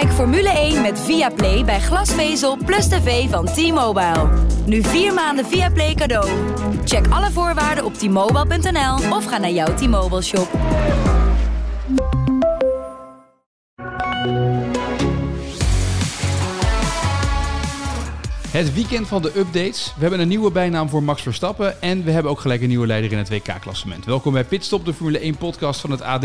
[0.00, 4.28] Kijk Formule 1 met Viaplay bij glasvezel plus tv van T-Mobile.
[4.66, 6.28] Nu vier maanden Viaplay cadeau.
[6.84, 10.48] Check alle voorwaarden op t-mobile.nl of ga naar jouw T-Mobile shop.
[18.60, 19.92] Het weekend van de updates.
[19.94, 21.82] We hebben een nieuwe bijnaam voor Max Verstappen.
[21.82, 24.04] En we hebben ook gelijk een nieuwe leider in het WK-klassement.
[24.04, 26.22] Welkom bij Pitstop, de Formule 1-podcast van het AD.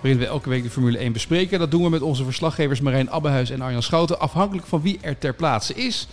[0.00, 1.58] Waarin we elke week de Formule 1 bespreken.
[1.58, 4.20] Dat doen we met onze verslaggevers Marijn Abbehuis en Arjan Schouten.
[4.20, 6.08] Afhankelijk van wie er ter plaatse is.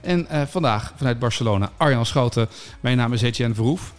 [0.00, 2.48] En uh, vandaag vanuit Barcelona, Arjan Schouten.
[2.80, 3.92] Mijn naam is Etienne Verhoef.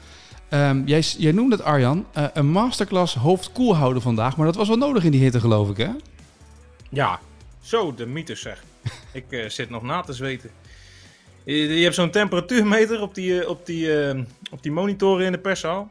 [0.50, 4.38] Um, jij, jij, noemde het, Arjan, uh, een masterclass hoofd koel houden vandaag.
[4.38, 5.90] Maar dat was wel nodig in die hitte, geloof ik, hè?
[6.90, 7.20] Ja,
[7.62, 8.64] zo de mythes zeg.
[9.12, 10.50] ik uh, zit nog na te zweten.
[11.46, 15.40] Je, je hebt zo'n temperatuurmeter op die, op, die, uh, op die monitoren in de
[15.40, 15.90] perszaal.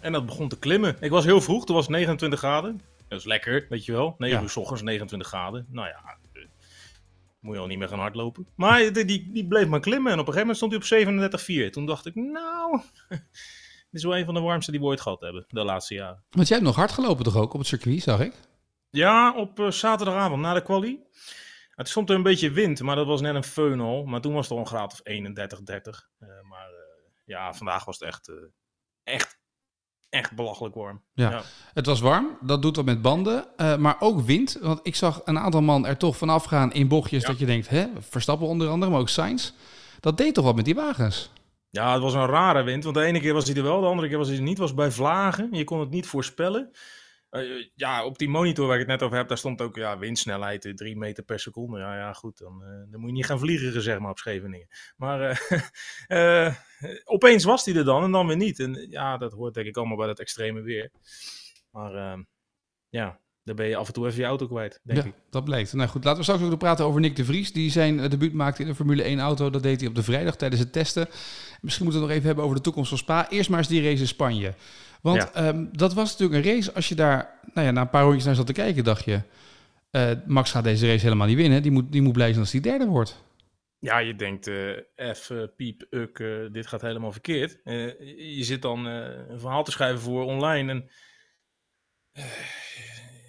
[0.00, 0.96] En dat begon te klimmen.
[1.00, 2.80] Ik was heel vroeg, toen was het 29 graden.
[3.08, 4.14] Dat is lekker, weet je wel.
[4.18, 4.42] 9 ja.
[4.42, 5.66] uur s ochtends, 29 graden.
[5.70, 6.18] Nou ja,
[7.44, 8.46] moet je al niet meer gaan hardlopen.
[8.56, 10.12] Maar die, die, die bleef maar klimmen.
[10.12, 11.70] En op een gegeven moment stond hij op 37,4.
[11.70, 13.20] Toen dacht ik, nou, dit
[13.90, 16.24] is wel een van de warmste die we ooit gehad hebben de laatste jaren.
[16.30, 18.32] Want jij hebt nog hard gelopen toch ook op het circuit, zag ik?
[18.90, 21.00] Ja, op uh, zaterdagavond na de quali.
[21.74, 24.04] Het stond er een beetje wind, maar dat was net een feun al.
[24.04, 26.08] Maar toen was het al een graad of 31, 30.
[26.18, 26.76] Uh, maar uh,
[27.24, 28.32] ja, vandaag was het echt,
[29.02, 29.38] echt,
[30.08, 31.02] echt belachelijk warm.
[31.12, 31.30] Ja.
[31.30, 31.42] ja.
[31.72, 32.38] het was warm.
[32.40, 33.46] Dat doet wat met banden.
[33.56, 34.58] Uh, maar ook wind.
[34.60, 37.28] Want ik zag een aantal man er toch vanaf gaan in bochtjes ja.
[37.28, 39.52] dat je denkt, hè, Verstappen onder andere, maar ook Sainz.
[40.00, 41.30] Dat deed toch wat met die wagens?
[41.70, 42.84] Ja, het was een rare wind.
[42.84, 44.58] Want de ene keer was hij er wel, de andere keer was hij er niet.
[44.58, 45.48] was bij vlagen.
[45.52, 46.70] Je kon het niet voorspellen.
[47.36, 49.98] Uh, ja, op die monitor waar ik het net over heb, daar stond ook ja,
[49.98, 51.78] windsnelheid 3 meter per seconde.
[51.78, 54.68] Ja, ja goed, dan, uh, dan moet je niet gaan vliegen, zeg maar, op Scheveningen.
[54.96, 55.42] Maar
[56.08, 56.54] uh,
[57.14, 58.60] opeens was hij er dan en dan weer niet.
[58.60, 60.90] En ja, dat hoort denk ik allemaal bij dat extreme weer.
[61.70, 62.22] Maar ehm,
[62.88, 65.14] ja, dan ben je af en toe even je auto kwijt, denk ja, ik.
[65.30, 65.72] dat blijkt.
[65.72, 67.52] Nou goed, laten we straks ook nog praten over Nick de Vries.
[67.52, 69.50] Die zijn debuut maakte in de Formule 1 auto.
[69.50, 71.08] Dat deed hij op de vrijdag tijdens het testen.
[71.64, 73.30] Misschien moeten we het nog even hebben over de toekomst van Spa.
[73.30, 74.54] Eerst maar eens die race in Spanje.
[75.00, 75.48] Want ja.
[75.48, 78.24] um, dat was natuurlijk een race, als je daar nou ja, na een paar rondjes
[78.24, 79.20] naar zat te kijken, dacht je...
[79.90, 81.62] Uh, Max gaat deze race helemaal niet winnen.
[81.62, 83.24] Die moet, die moet blij zijn als hij derde wordt.
[83.78, 84.78] Ja, je denkt, uh,
[85.14, 87.60] F, uh, piep, uk, uh, dit gaat helemaal verkeerd.
[88.16, 90.90] je zit dan een verhaal te schrijven voor online en...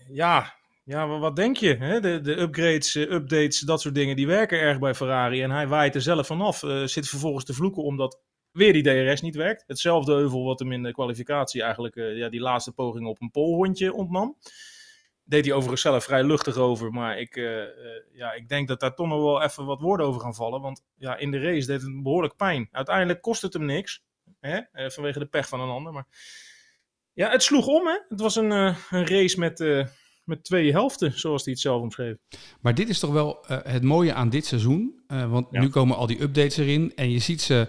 [0.08, 1.76] ja, ja, wat denk je?
[1.76, 2.00] Hè?
[2.00, 5.42] De, de upgrades, updates, dat soort dingen, die werken erg bij Ferrari.
[5.42, 6.64] En hij waait er zelf vanaf.
[6.86, 8.20] zit vervolgens te vloeken omdat
[8.56, 9.64] weer die DRS niet werkt.
[9.68, 13.32] Hetzelfde euvel wat hem in de kwalificatie eigenlijk uh, ja, die laatste poging op een
[13.32, 14.38] polhondje ontnam.
[15.24, 16.92] Deed hij overigens zelf vrij luchtig over.
[16.92, 17.68] Maar ik, uh, uh,
[18.14, 20.62] ja, ik denk dat daar toch nog wel even wat woorden over gaan vallen.
[20.62, 22.68] Want ja, in de race deed het behoorlijk pijn.
[22.72, 24.04] Uiteindelijk kost het hem niks.
[24.40, 24.62] Hè?
[24.90, 25.94] vanwege de pech van een ander.
[25.94, 26.08] Maar
[27.14, 27.88] ja, het sloeg om.
[27.88, 28.00] Hè?
[28.10, 29.60] Het was een, een race met
[30.26, 32.16] met twee helften, zoals hij het zelf omschreef.
[32.62, 35.04] Maar dit is toch wel uh, het mooie aan dit seizoen.
[35.08, 35.60] Uh, want ja.
[35.60, 37.68] nu komen al die updates erin en je ziet ze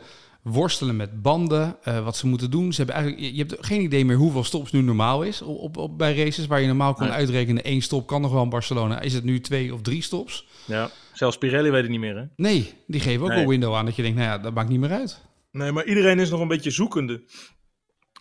[0.48, 2.72] worstelen met banden, uh, wat ze moeten doen.
[2.72, 5.76] Ze hebben eigenlijk, je hebt geen idee meer hoeveel stops nu normaal is op, op,
[5.76, 7.16] op bij races waar je normaal kon nee.
[7.16, 9.00] uitrekenen één stop kan nog wel in Barcelona.
[9.00, 10.46] Is het nu twee of drie stops?
[10.64, 12.24] Ja, zelfs Pirelli weet het niet meer hè?
[12.36, 13.42] Nee, die geven ook nee.
[13.42, 15.24] een window aan dat je denkt, nou ja, dat maakt niet meer uit.
[15.50, 17.24] Nee, maar iedereen is nog een beetje zoekende.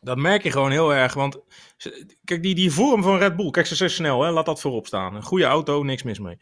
[0.01, 1.39] Dat merk je gewoon heel erg, want
[2.23, 4.31] kijk, die, die vorm van Red Bull, kijk, ze zijn snel, hè?
[4.31, 5.15] laat dat voorop staan.
[5.15, 6.37] Een goede auto, niks mis mee.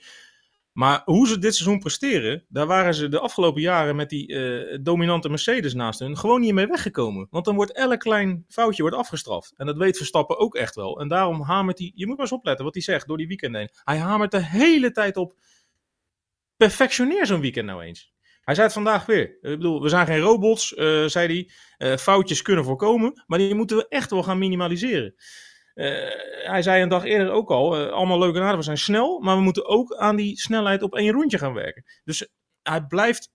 [0.73, 4.77] Maar hoe ze dit seizoen presteren, daar waren ze de afgelopen jaren met die uh,
[4.81, 7.27] dominante Mercedes naast hun gewoon niet mee weggekomen.
[7.29, 9.53] Want dan wordt elk klein foutje wordt afgestraft.
[9.55, 10.99] En dat weet Verstappen ook echt wel.
[10.99, 13.55] En daarom hamert hij, je moet maar eens opletten wat hij zegt door die weekend
[13.55, 13.69] heen.
[13.83, 15.35] Hij hamert de hele tijd op,
[16.57, 18.13] perfectioneer zo'n weekend nou eens.
[18.41, 19.23] Hij zei het vandaag weer.
[19.23, 21.51] Ik bedoel, we zijn geen robots, uh, zei hij.
[21.91, 25.15] Uh, foutjes kunnen voorkomen, maar die moeten we echt wel gaan minimaliseren.
[25.75, 25.85] Uh,
[26.43, 29.19] hij zei een dag eerder ook al, uh, allemaal leuk en aardig, we zijn snel,
[29.19, 31.85] maar we moeten ook aan die snelheid op één rondje gaan werken.
[32.03, 32.27] Dus
[32.61, 33.31] hij blijft,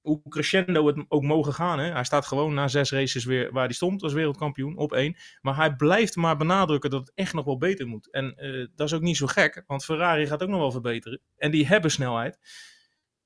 [0.00, 1.92] hoe crescendo het ook mogen gaan, hè?
[1.92, 5.16] hij staat gewoon na zes races weer waar hij stond als wereldkampioen, op één.
[5.40, 8.10] Maar hij blijft maar benadrukken dat het echt nog wel beter moet.
[8.10, 11.20] En uh, dat is ook niet zo gek, want Ferrari gaat ook nog wel verbeteren.
[11.36, 12.38] En die hebben snelheid.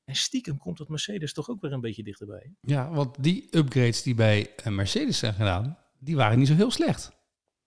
[0.05, 2.53] En stiekem komt dat Mercedes toch ook weer een beetje dichterbij.
[2.61, 7.17] Ja, want die upgrades die bij Mercedes zijn gedaan, die waren niet zo heel slecht.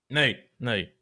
[0.07, 0.98] Nee, nee.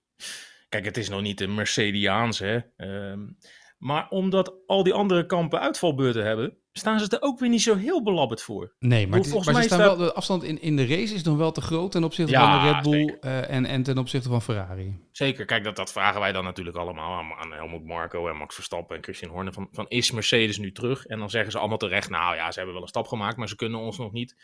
[0.69, 2.59] Kijk, het is nog niet een Mercediaans, hè.
[2.77, 3.37] Um,
[3.77, 7.75] maar omdat al die andere kampen uitvalbeurten hebben, staan ze er ook weer niet zo
[7.75, 8.75] heel belabberd voor.
[8.79, 9.79] Nee, maar, het is, maar ze staan staat...
[9.79, 12.59] wel, de afstand in, in de race is nog wel te groot ten opzichte ja,
[12.59, 15.07] van de Red Bull uh, en, en ten opzichte van Ferrari.
[15.11, 18.55] Zeker, kijk, dat, dat vragen wij dan natuurlijk allemaal aan, aan Helmut Marco en Max
[18.55, 19.53] Verstappen en Christian Horner.
[19.53, 21.05] Van, van is Mercedes nu terug?
[21.05, 23.49] En dan zeggen ze allemaal terecht, nou ja, ze hebben wel een stap gemaakt, maar
[23.49, 24.35] ze kunnen ons nog niet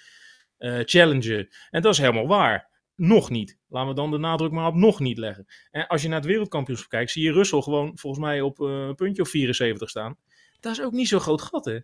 [0.57, 1.49] uh, challengen.
[1.69, 2.71] En dat is helemaal waar.
[2.95, 3.57] Nog niet.
[3.67, 5.45] Laten we dan de nadruk maar op nog niet leggen.
[5.71, 8.67] En als je naar het wereldkampioenschap kijkt, zie je Russell gewoon volgens mij op uh,
[8.87, 10.17] een puntje of 74 staan.
[10.59, 11.79] Dat is ook niet zo'n groot gat, hè?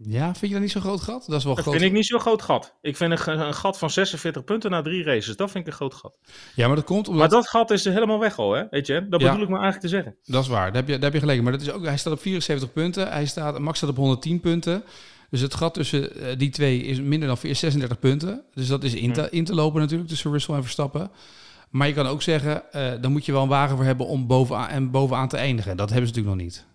[0.00, 1.26] Ja, vind je dat niet zo'n groot gat?
[1.26, 1.74] Dat is wel dat groot.
[1.76, 2.76] vind ik niet zo'n groot gat.
[2.80, 5.76] Ik vind een, een, gat van 46 punten na drie races, dat vind ik een
[5.76, 6.18] groot gat.
[6.54, 7.20] Ja, maar dat komt omdat...
[7.20, 8.64] Maar dat gat is er helemaal weg al, hè?
[8.70, 9.08] Weet je?
[9.08, 10.16] Dat bedoel ik maar eigenlijk te zeggen.
[10.24, 11.42] Dat is waar, daar heb je, daar heb je gelijk.
[11.42, 14.40] Maar dat is ook, hij staat op 74 punten, hij staat, Max staat op 110
[14.40, 14.84] punten.
[15.30, 18.44] Dus het gat tussen uh, die twee is minder dan 36 punten.
[18.54, 19.36] Dus dat is in te, hm.
[19.36, 21.10] in te lopen natuurlijk tussen Russell en Verstappen.
[21.70, 24.26] Maar je kan ook zeggen, uh, dan moet je wel een wagen voor hebben om
[24.26, 25.76] bovenaan, en bovenaan te eindigen.
[25.76, 26.66] Dat hebben ze natuurlijk nog niet.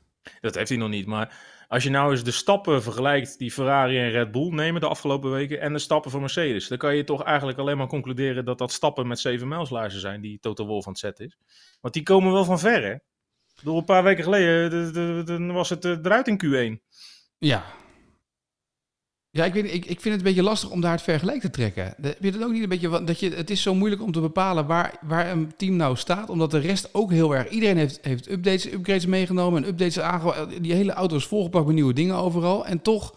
[0.42, 1.36] Dat heeft hij nog niet, maar
[1.68, 5.32] als je nou eens de stappen vergelijkt die Ferrari en Red Bull nemen de afgelopen
[5.32, 8.58] weken en de stappen van Mercedes, dan kan je toch eigenlijk alleen maar concluderen dat
[8.58, 11.38] dat stappen met 7 mijlslaarzen zijn die Toto Wolff aan het zetten is.
[11.82, 12.96] Want die komen wel van ver, hè?
[13.64, 16.82] Door een paar weken geleden was het eruit in Q1.
[17.38, 17.64] Ja,
[19.36, 21.50] ja, ik, weet, ik, ik vind het een beetje lastig om daar het vergelijk te
[21.50, 21.96] trekken.
[22.02, 23.04] Heb je dat ook niet een beetje?
[23.04, 26.30] Dat je, het is zo moeilijk om te bepalen waar, waar een team nou staat,
[26.30, 27.50] omdat de rest ook heel erg.
[27.50, 30.62] Iedereen heeft, heeft updates, upgrades meegenomen en updates aangehouden.
[30.62, 32.66] Die hele auto is volgepakt met nieuwe dingen overal.
[32.66, 33.14] En toch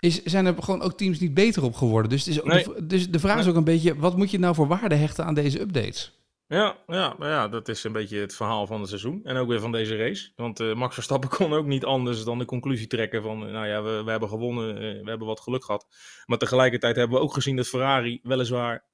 [0.00, 2.10] is, zijn er gewoon ook teams niet beter op geworden.
[2.10, 4.38] Dus, het is ook de, dus de vraag is ook een beetje: wat moet je
[4.38, 6.12] nou voor waarde hechten aan deze updates?
[6.50, 9.20] Ja, ja, maar ja, dat is een beetje het verhaal van het seizoen.
[9.24, 10.32] En ook weer van deze race.
[10.36, 13.38] Want uh, Max Verstappen kon ook niet anders dan de conclusie trekken van...
[13.38, 15.86] nou ja, we, we hebben gewonnen, uh, we hebben wat geluk gehad.
[16.26, 18.84] Maar tegelijkertijd hebben we ook gezien dat Ferrari weliswaar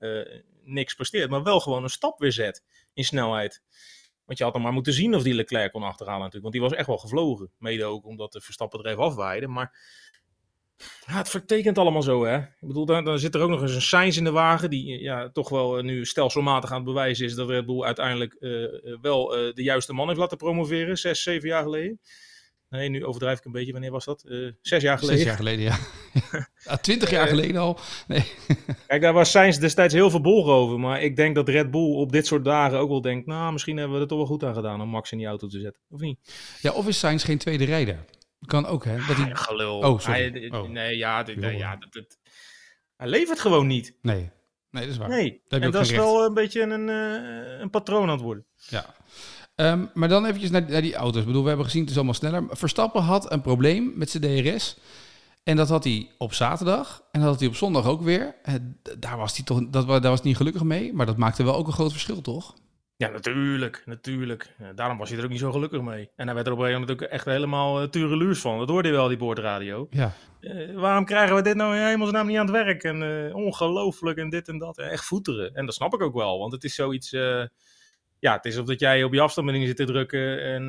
[0.64, 1.30] niks presteert...
[1.30, 3.62] maar wel gewoon een stap weer zet in snelheid.
[4.24, 6.42] Want je had dan maar moeten zien of die Leclerc kon achterhalen natuurlijk.
[6.42, 7.52] Want die was echt wel gevlogen.
[7.58, 9.46] Mede ook omdat de Verstappen er even afwaaide.
[9.46, 9.78] Maar
[11.06, 12.36] ja, het vertekent allemaal zo, hè.
[12.36, 14.70] Ik bedoel, dan, dan zit er ook nog eens een Sainz in de wagen...
[14.70, 17.34] die ja, toch wel nu stelselmatig aan het bewijzen is...
[17.34, 18.66] dat Red Bull uiteindelijk uh,
[19.00, 20.96] wel uh, de juiste man heeft laten promoveren...
[20.96, 22.00] zes, zeven jaar geleden.
[22.68, 23.72] Nee, nu overdrijf ik een beetje.
[23.72, 24.24] Wanneer was dat?
[24.26, 25.18] Uh, zes jaar geleden.
[25.18, 25.78] Zes jaar geleden, ja.
[26.64, 27.78] ja Twintig jaar geleden al.
[28.06, 28.24] Nee.
[28.86, 30.80] Kijk, daar was Sainz destijds heel verbolgen over.
[30.80, 33.26] Maar ik denk dat Red Bull op dit soort dagen ook wel denkt...
[33.26, 34.80] nou, misschien hebben we er toch wel goed aan gedaan...
[34.80, 35.82] om Max in die auto te zetten.
[35.88, 36.18] Of niet?
[36.60, 38.04] Ja, of is Sainz geen tweede rijder?
[38.46, 38.96] Kan ook, hè?
[38.96, 39.32] Dat hij...
[39.32, 39.78] Ah, gelul.
[39.78, 40.30] Oh, sorry.
[40.30, 40.68] Hij, oh.
[40.68, 42.18] Nee, ja, dit, nee, ja dat, dat,
[42.96, 43.94] hij levert gewoon niet.
[44.02, 44.30] Nee,
[44.70, 45.08] nee dat is waar.
[45.08, 48.46] Nee, en dat is wel een beetje een, uh, een patroon aan het worden.
[48.68, 48.94] Ja.
[49.56, 51.20] Um, maar dan eventjes naar, naar, die auto's.
[51.20, 52.44] Ik bedoel, we hebben gezien, het is allemaal sneller.
[52.50, 54.76] Verstappen had een probleem met zijn DRS.
[55.42, 57.02] En dat had hij op zaterdag.
[57.12, 58.34] En dat had hij op zondag ook weer.
[58.42, 60.94] En daar was hij toch, dat, daar was hij niet gelukkig mee.
[60.94, 62.54] Maar dat maakte wel ook een groot verschil, toch?
[62.98, 64.56] Ja, natuurlijk, natuurlijk.
[64.74, 66.10] daarom was hij er ook niet zo gelukkig mee.
[66.16, 68.58] En hij werd er op een gegeven moment ook echt helemaal uh, tureluurs van.
[68.58, 69.86] Dat hoorde je wel, die boordradio.
[69.90, 70.12] Ja.
[70.40, 72.82] Uh, waarom krijgen we dit nou in hemelsnaam niet aan het werk?
[72.82, 74.78] En uh, ongelooflijk en dit en dat.
[74.78, 75.54] echt voeteren.
[75.54, 77.16] En dat snap ik ook wel, want het is zoiets...
[78.26, 80.66] ja, het is of dat jij op je afstandsbediening zit te drukken en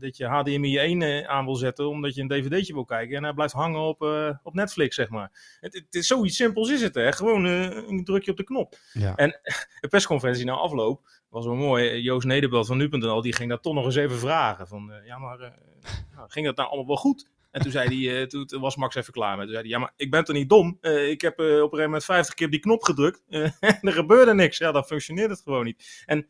[0.00, 3.16] dat je HDMI 1 aan wil zetten omdat je een dvd'tje wil kijken.
[3.16, 4.02] En hij blijft hangen op,
[4.42, 5.58] op Netflix, zeg maar.
[5.60, 7.12] Het, het, is zoiets simpels is het, hè.
[7.12, 8.76] Gewoon een drukje op de knop.
[8.92, 9.14] Ja.
[9.14, 9.40] En
[9.80, 12.00] de persconferentie na afloop was wel mooi.
[12.00, 14.68] Joost Nederbelt van Nu.nl, die ging dat toch nog eens even vragen.
[14.68, 15.38] Van, ja, maar
[16.16, 17.28] nou, ging dat nou allemaal wel goed?
[17.50, 19.44] En toen zei hij, toen was Max even klaar met.
[19.44, 20.78] Toen zei hij, ja, maar ik ben toch niet dom?
[20.82, 23.22] ik heb op een gegeven moment 50 keer op die knop gedrukt.
[23.28, 24.58] en er gebeurde niks.
[24.58, 26.02] Ja, dan functioneert het gewoon niet.
[26.06, 26.28] En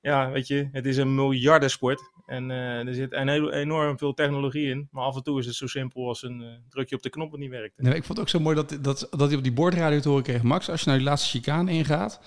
[0.00, 2.00] ja, weet je, het is een miljardensport.
[2.26, 4.88] En er zit een heel, enorm veel technologie in.
[4.90, 7.40] Maar af en toe is het zo simpel als een drukje op de knop dat
[7.40, 7.72] niet werkt.
[7.76, 10.08] Nee, ik vond het ook zo mooi dat, dat, dat hij op die boordradio te
[10.08, 10.42] horen kreeg.
[10.42, 12.20] Max, als je naar die laatste chicane ingaat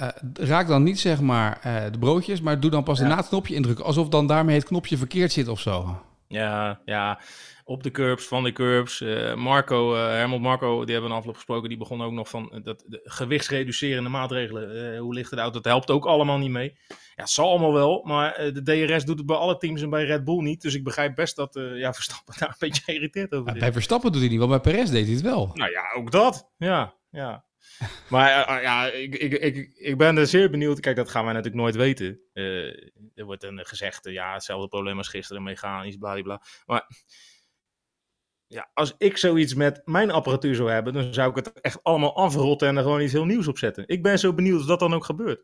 [0.00, 1.60] uh, raak dan niet zeg maar
[1.92, 3.06] de broodjes, maar doe dan pas ja.
[3.06, 3.84] na het knopje indrukken.
[3.84, 5.98] Alsof dan daarmee het knopje verkeerd zit of zo.
[6.34, 7.20] Ja, ja.
[7.64, 9.00] Op de curbs, van de curbs.
[9.00, 11.68] Uh, Marco, Hermel Marco, die hebben een afloop gesproken.
[11.68, 14.98] Die begon ook nog van dat, de gewichtsreducerende maatregelen.
[14.98, 15.60] hoe ligt het auto?
[15.60, 16.78] Dat helpt ook allemaal niet mee.
[16.88, 18.02] Ja, het zal allemaal wel.
[18.04, 20.62] Maar de DRS doet het bij alle teams en bij Red Bull niet.
[20.62, 23.60] Dus ik begrijp best dat ja, Verstappen daar een beetje geïrriteerd over is.
[23.60, 25.50] Bij Verstappen doet hij niet, want bij Perez deed hij het wel.
[25.54, 26.50] Nou ja, ook dat.
[26.56, 27.44] Ja, ja.
[28.10, 30.80] Maar uh, ja, ik, ik, ik, ik ben er zeer benieuwd.
[30.80, 32.20] Kijk, dat gaan wij natuurlijk nooit weten.
[32.32, 32.66] Uh,
[33.14, 36.42] er wordt een gezegd, ja, hetzelfde probleem als gisteren, mechanisch, bladibla.
[36.66, 36.86] Maar
[38.46, 42.16] ja, als ik zoiets met mijn apparatuur zou hebben, dan zou ik het echt allemaal
[42.16, 43.84] afrotten en er gewoon iets heel nieuws op zetten.
[43.86, 45.42] Ik ben zo benieuwd of dat dan ook gebeurt.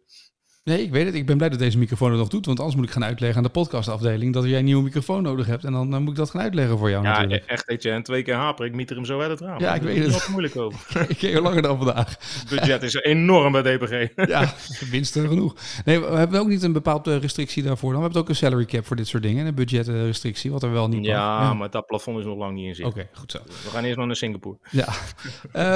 [0.65, 1.15] Nee, ik weet het.
[1.15, 2.47] Ik ben blij dat deze microfoon het nog doet.
[2.47, 5.47] Want anders moet ik gaan uitleggen aan de podcastafdeling dat jij een nieuwe microfoon nodig
[5.47, 5.65] hebt.
[5.65, 7.45] En dan, dan moet ik dat gaan uitleggen voor jou ja, natuurlijk.
[7.45, 7.91] echt weet je.
[7.91, 8.67] En twee keer haper.
[8.67, 9.61] Ik miet er hem zo uit het raam.
[9.61, 10.13] Ja, ik weet het.
[10.13, 11.01] Wat moeilijk over.
[11.09, 12.09] ik keer langer dan vandaag.
[12.09, 14.09] Het budget is enorm bij DPG.
[14.31, 14.55] ja,
[14.91, 15.55] winsten genoeg.
[15.85, 17.91] Nee, we hebben ook niet een bepaalde restrictie daarvoor.
[17.91, 19.47] Dan we hebben ook een salary cap voor dit soort dingen.
[19.47, 22.67] Een budgetrestrictie, wat er wel niet ja, ja, maar dat plafond is nog lang niet
[22.67, 22.89] in zicht.
[22.89, 23.39] Oké, goed zo.
[23.47, 24.57] We gaan eerst nog naar Singapore.
[24.71, 24.89] Ja.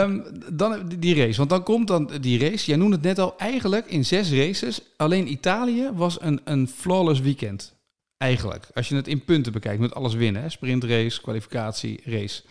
[0.03, 1.37] um, dan die race.
[1.37, 2.67] Want dan komt dan die race.
[2.67, 3.35] Jij noemde het net al.
[3.39, 4.74] Eigenlijk in zes races.
[4.97, 7.77] Alleen Italië was een, een flawless weekend.
[8.17, 8.67] Eigenlijk.
[8.75, 10.51] Als je het in punten bekijkt, met alles winnen.
[10.51, 12.43] Sprintrace, kwalificatie, race.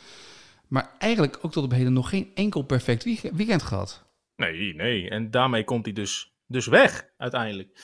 [0.67, 3.03] Maar eigenlijk ook tot op heden nog geen enkel perfect
[3.35, 4.03] weekend gehad.
[4.35, 5.09] Nee, nee.
[5.09, 7.79] En daarmee komt hij dus, dus weg, uiteindelijk.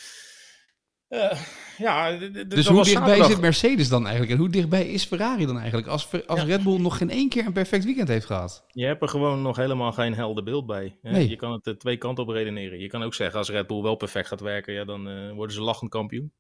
[1.10, 1.32] Uh,
[1.78, 2.12] ja,
[2.48, 4.32] dus hoe dichtbij zit Mercedes dan eigenlijk?
[4.32, 5.88] En hoe dichtbij is Ferrari dan eigenlijk?
[5.88, 8.66] Als, als Red Bull nog geen één keer een perfect weekend heeft gehad.
[8.68, 10.98] Je hebt er gewoon nog helemaal geen helder beeld bij.
[11.01, 11.30] Nee.
[11.30, 12.80] Je kan het uh, twee kanten op redeneren.
[12.80, 15.56] Je kan ook zeggen, als Red Bull wel perfect gaat werken, ja, dan uh, worden
[15.56, 16.34] ze lachend kampioen.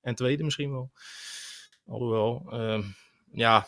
[0.00, 0.90] En tweede misschien wel.
[1.86, 2.82] Alhoewel, ehm,
[3.32, 3.66] ja,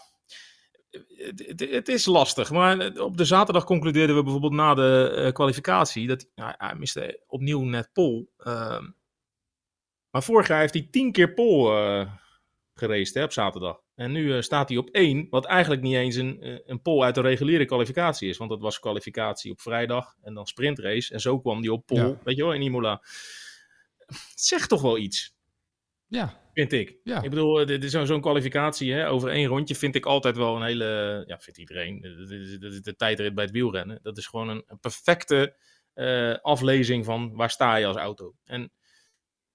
[0.90, 2.50] het, het, het, is lastig.
[2.50, 7.90] Maar op de zaterdag concludeerden we bijvoorbeeld na de kwalificatie dat hij miste opnieuw net
[7.92, 8.32] pol.
[10.14, 12.12] Maar vorig jaar heeft hij tien keer pol uh,
[12.74, 13.80] geraced hè, op zaterdag.
[13.94, 17.04] En nu uh, staat hij op één, wat eigenlijk niet eens een, eh, een pol
[17.04, 18.36] uit de reguliere kwalificatie is.
[18.36, 21.12] Want dat was kwalificatie op vrijdag en dan sprintrace.
[21.12, 23.02] En zo kwam hij op pol, weet je wel, in Imola.
[24.34, 25.36] Zegt toch wel iets.
[26.06, 26.40] Ja.
[26.52, 26.96] Vind ik.
[27.04, 27.22] Ja.
[27.22, 30.62] Ik bedoel, dit is zo'n kwalificatie hè, over één rondje vind ik altijd wel een
[30.62, 31.22] hele...
[31.26, 32.00] Ja, vindt iedereen.
[32.00, 33.98] De, de, de, tijdrit bij het wielrennen.
[34.02, 35.56] Dat is gewoon een, een perfecte
[35.94, 38.34] uh, aflezing van waar sta je als auto.
[38.44, 38.72] En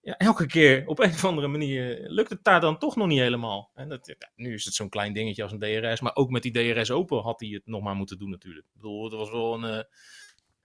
[0.02, 3.20] ja, elke keer op een of andere manier lukt het daar dan toch nog niet
[3.20, 3.72] helemaal.
[3.76, 6.44] En dat, ja, nu is het zo'n klein dingetje als een DRS, maar ook met
[6.44, 8.66] die DRS open had hij het nog maar moeten doen natuurlijk.
[8.66, 9.84] Ik bedoel, het was wel een, uh,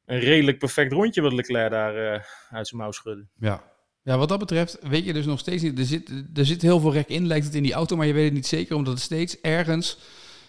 [0.04, 3.26] een redelijk perfect rondje wat Leclerc daar uh, uit zijn mouw schudde.
[3.38, 3.64] Ja.
[4.02, 5.78] ja, wat dat betreft weet je dus nog steeds niet.
[5.78, 8.12] Er zit, er zit heel veel rek in, lijkt het in die auto, maar je
[8.12, 9.98] weet het niet zeker, omdat het steeds ergens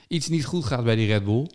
[0.08, 1.50] iets niet goed gaat bij die Red Bull.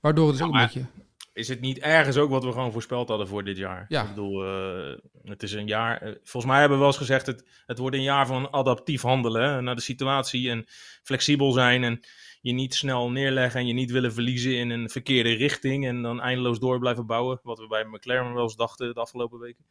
[0.00, 0.86] Waardoor het dus ook een beetje
[1.32, 3.84] is het niet ergens ook wat we gewoon voorspeld hadden voor dit jaar?
[3.88, 4.02] Ja.
[4.02, 6.02] Ik bedoel, uh, het is een jaar.
[6.02, 9.02] Uh, volgens mij hebben we wel eens gezegd: het, het wordt een jaar van adaptief
[9.02, 10.64] handelen hè, naar de situatie en
[11.02, 12.00] flexibel zijn en
[12.40, 16.20] je niet snel neerleggen en je niet willen verliezen in een verkeerde richting en dan
[16.20, 17.40] eindeloos door blijven bouwen.
[17.42, 19.64] Wat we bij McLaren wel eens dachten de afgelopen weken.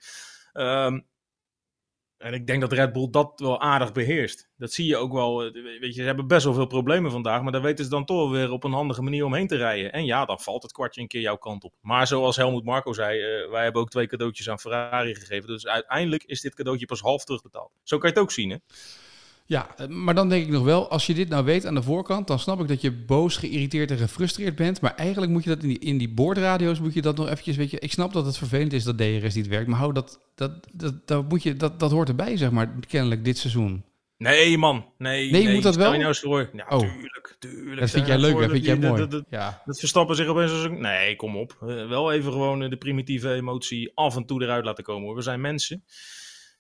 [0.54, 1.06] Um,
[2.20, 4.50] en ik denk dat Red Bull dat wel aardig beheerst.
[4.58, 5.44] Dat zie je ook wel.
[5.44, 7.42] Eh, weet je, ze hebben best wel veel problemen vandaag.
[7.42, 9.92] Maar daar weten ze dan toch weer op een handige manier omheen te rijden.
[9.92, 11.74] En ja, dan valt het kwartje een keer jouw kant op.
[11.82, 15.48] Maar zoals Helmoet Marco zei, uh, wij hebben ook twee cadeautjes aan Ferrari gegeven.
[15.48, 17.72] Dus uiteindelijk is dit cadeautje pas half terugbetaald.
[17.84, 18.58] Zo kan je het ook zien, hè?
[19.50, 22.28] Ja, maar dan denk ik nog wel, als je dit nou weet aan de voorkant,
[22.28, 24.82] dan snap ik dat je boos, geïrriteerd en gefrustreerd bent.
[24.82, 27.56] Maar eigenlijk moet je dat in die, in die boordradio's, moet je dat nog eventjes,
[27.56, 30.20] weet je, ik snap dat het vervelend is dat DRS niet werkt, maar hou dat,
[30.36, 33.84] dat, dat, dat, moet je, dat, dat hoort erbij, zeg maar, kennelijk dit seizoen.
[34.18, 34.94] Nee, man.
[34.98, 35.92] Nee, nee, moet dat wel?
[35.94, 36.50] Je nou eens.
[36.54, 36.80] Ja, oh.
[36.80, 37.80] tuurlijk, tuurlijk.
[37.80, 39.00] Dat vind jij leuk, dat vind jij mooi.
[39.00, 39.62] Dat, dat, ja.
[39.66, 40.82] dat verstappen zich opeens als een...
[40.82, 41.58] Nee, kom op.
[41.64, 45.04] Uh, wel even gewoon de primitieve emotie af en toe eruit laten komen.
[45.04, 45.16] Hoor.
[45.16, 45.84] We zijn mensen.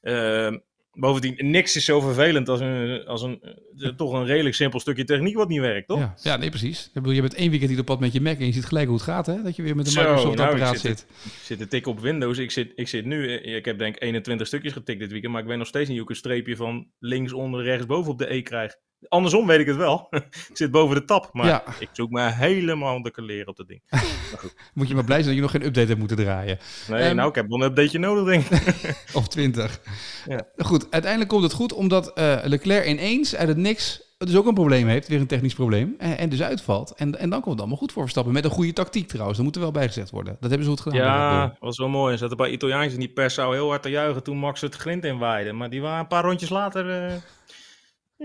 [0.01, 0.55] Uh,
[0.91, 3.39] Bovendien, niks is zo vervelend als een, als een
[3.75, 6.00] uh, toch een redelijk simpel stukje techniek wat niet werkt, toch?
[6.00, 6.86] Ja, ja nee, precies.
[6.86, 8.65] Ik bedoel, je bent één weekend niet op pad met je Mac en je ziet
[8.65, 9.41] gelijk hoe het gaat, hè?
[9.41, 11.05] Dat je weer met een Microsoft-apparaat nou, zit.
[11.24, 12.38] Ik zit te tikken op Windows.
[12.38, 15.41] Ik zit, ik zit nu, eh, ik heb denk 21 stukjes getikt dit weekend, maar
[15.41, 18.17] ik weet nog steeds niet hoe ik een streepje van links onder, rechts boven op
[18.17, 18.75] de E krijg.
[19.08, 20.08] Andersom weet ik het wel.
[20.50, 23.82] ik zit boven de tap, maar ik zoek me helemaal de leren op dat ding.
[24.74, 26.60] Moet je maar blij zijn dat je nog geen update hebt moeten draaien.
[26.88, 28.96] Nee, um, nou, ik heb wel een updateje nodig, denk ik.
[29.13, 29.79] of twintig.
[30.27, 30.48] Ja.
[30.58, 34.53] Goed, uiteindelijk komt het goed omdat uh, Leclerc ineens uit het niks dus ook een
[34.53, 36.94] probleem heeft, weer een technisch probleem, en, en dus uitvalt.
[36.98, 38.34] En, en dan komt het allemaal goed voor Verstappen.
[38.34, 40.38] Met een goede tactiek trouwens, dat moet er wel bijgezegd worden.
[40.39, 41.00] Dat hebben ze goed gedaan.
[41.00, 42.13] Ja, dat was wel mooi.
[42.13, 44.75] Er zaten bij Italiaans in die pers zou heel hard te juichen toen Max het
[44.75, 45.53] grind inwaaide.
[45.53, 47.06] Maar die waren een paar rondjes later...
[47.06, 47.13] Uh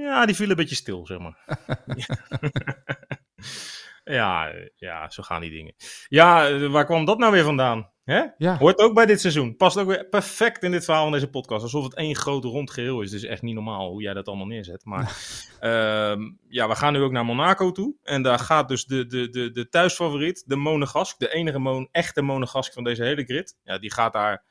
[0.02, 1.38] ja, die viel een beetje stil, zeg maar.
[4.04, 5.74] ja, ja, zo gaan die dingen.
[6.08, 7.92] Ja, waar kwam dat nou weer vandaan?
[8.04, 8.22] Hè?
[8.36, 8.58] Ja.
[8.58, 9.56] Hoort ook bij dit seizoen.
[9.56, 11.62] Past ook weer perfect in dit verhaal van deze podcast.
[11.62, 13.12] Alsof het één groot rond geheel is.
[13.12, 14.84] Het is echt niet normaal hoe jij dat allemaal neerzet.
[14.84, 15.02] Maar
[15.60, 16.26] uh,
[16.58, 17.94] ja, we gaan nu ook naar Monaco toe.
[18.02, 22.22] En daar gaat dus de, de, de, de thuisfavoriet, de Monegask, de enige mon echte
[22.22, 23.56] Monegask van deze hele grid.
[23.62, 24.44] Ja, die gaat daar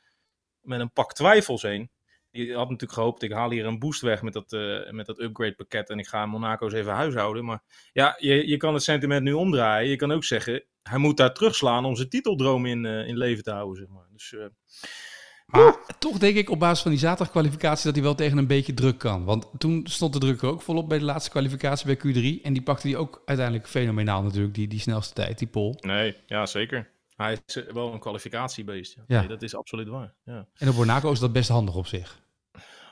[0.62, 1.91] met een pak twijfels heen
[2.33, 5.19] je had natuurlijk gehoopt, ik haal hier een boost weg met dat, uh, met dat
[5.19, 7.45] upgrade pakket en ik ga Monaco's even huishouden.
[7.45, 9.89] Maar ja, je, je kan het sentiment nu omdraaien.
[9.89, 13.43] Je kan ook zeggen, hij moet daar terugslaan om zijn titeldroom in, uh, in leven
[13.43, 13.77] te houden.
[13.77, 14.07] Zeg maar.
[14.11, 14.45] Dus, uh,
[15.45, 18.73] maar toch denk ik op basis van die zaterdagkwalificatie dat hij wel tegen een beetje
[18.73, 19.25] druk kan.
[19.25, 22.41] Want toen stond de druk er ook volop bij de laatste kwalificatie bij Q3.
[22.43, 25.77] En die pakte hij ook uiteindelijk fenomenaal natuurlijk, die, die snelste tijd, die pol.
[25.81, 26.91] Nee, ja zeker.
[27.15, 28.95] Hij is wel een kwalificatiebeest.
[28.95, 29.03] Ja.
[29.07, 29.19] ja.
[29.19, 30.13] Nee, dat is absoluut waar.
[30.25, 30.47] Ja.
[30.57, 32.23] En op Monaco is dat best handig op zich.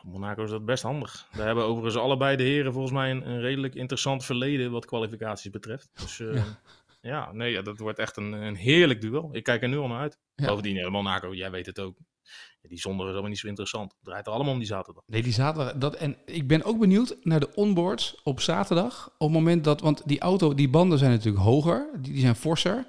[0.04, 1.28] Monaco is dat best handig.
[1.36, 5.52] Daar hebben overigens allebei de heren volgens mij een, een redelijk interessant verleden wat kwalificaties
[5.52, 5.90] betreft.
[5.94, 6.44] Dus uh, ja.
[7.02, 7.32] ja.
[7.32, 9.30] nee, ja, dat wordt echt een, een heerlijk duel.
[9.32, 10.20] Ik kijk er nu al naar uit.
[10.36, 10.48] Ja.
[10.48, 11.98] Bovendien, uh, Monaco, jij weet het ook.
[12.62, 13.92] Die zondag is allemaal niet zo interessant.
[13.92, 15.04] Het draait er allemaal om die zaterdag.
[15.08, 15.74] Nee, die zaterdag.
[15.74, 19.08] Dat, en ik ben ook benieuwd naar de onboards op zaterdag.
[19.18, 22.36] Op het moment dat, want die auto, die banden zijn natuurlijk hoger, die, die zijn
[22.36, 22.86] forser.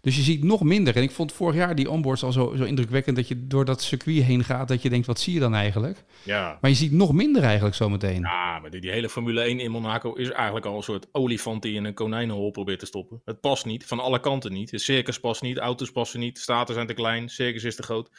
[0.00, 0.96] Dus je ziet nog minder.
[0.96, 3.82] En ik vond vorig jaar die onboards al zo, zo indrukwekkend dat je door dat
[3.82, 6.04] circuit heen gaat, dat je denkt, wat zie je dan eigenlijk?
[6.22, 6.58] Ja.
[6.60, 8.20] Maar je ziet nog minder eigenlijk zometeen.
[8.20, 11.62] Ja, maar die, die hele Formule 1 in Monaco is eigenlijk al een soort olifant
[11.62, 13.22] die in een konijnenhol probeert te stoppen.
[13.24, 14.70] Het past niet, van alle kanten niet.
[14.70, 18.10] De circus past niet, auto's passen niet, staten zijn te klein, circus is te groot.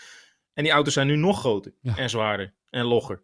[0.53, 1.98] En die auto's zijn nu nog groter Ja.
[1.98, 3.24] en zwaarder en logger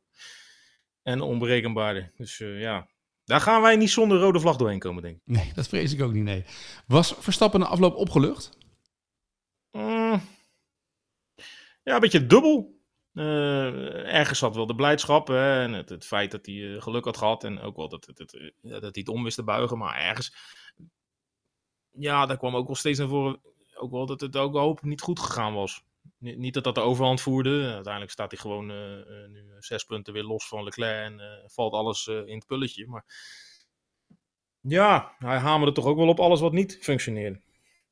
[1.03, 2.12] en onberekenbaarder.
[2.17, 2.88] Dus eh, ja,
[3.25, 5.22] daar gaan wij niet zonder rode vlag doorheen komen, denk ik.
[5.25, 6.46] Nee, dat vrees ik ook niet, nee.
[6.88, 8.58] Was Verstappen na afloop opgelucht?
[9.72, 10.22] Mm.
[11.84, 12.74] ja, een beetje dubbel.
[13.13, 17.05] Eh, ergens zat wel de blijdschap hè, en het, het feit dat hij eh, geluk
[17.05, 18.15] had gehad en ook wel dat, eh,
[18.62, 19.77] dat hij het om wist te buigen.
[19.77, 20.36] Maar ergens,
[21.91, 23.41] ja, daar kwam ook wel steeds naar voren
[23.75, 25.84] ook wel dat het ook wel hoop niet goed gegaan was.
[26.17, 27.71] Ni- Niet dat dat de overhand voerde.
[27.74, 31.27] Uiteindelijk staat hij gewoon eh, eh, nu zes punten weer los van Leclerc en eh,
[31.45, 32.88] valt alles eh, in het pulletje.
[32.88, 33.05] Maar
[34.62, 37.43] ja, hij hamerde toch ook wel op alles wat niet functioneerde.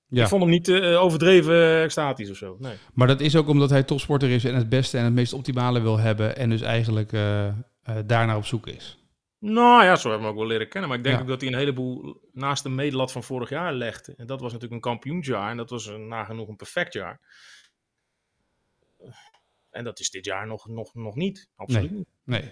[0.07, 0.21] Ja.
[0.23, 2.55] Ik vond hem niet eh, overdreven eh, extatisch of zo.
[2.59, 2.75] Nee.
[2.93, 5.81] Maar dat is ook omdat hij topsporter is en het beste en het meest optimale
[5.81, 6.37] wil hebben.
[6.37, 7.53] En dus eigenlijk eh eh,
[8.05, 8.97] daarnaar op zoek is.
[9.39, 10.89] Nou ja, zo hebben we hem ook wel leren kennen.
[10.89, 11.21] Maar ik denk Ja.
[11.21, 14.13] ook dat hij een heleboel naast de medelat van vorig jaar legde.
[14.17, 15.49] En dat was natuurlijk een kampioensjaar.
[15.49, 17.19] En dat was een, nagenoeg een perfect jaar.
[19.69, 21.47] En dat is dit jaar nog, nog, nog niet.
[21.55, 22.07] Absoluut niet.
[22.23, 22.51] Nee.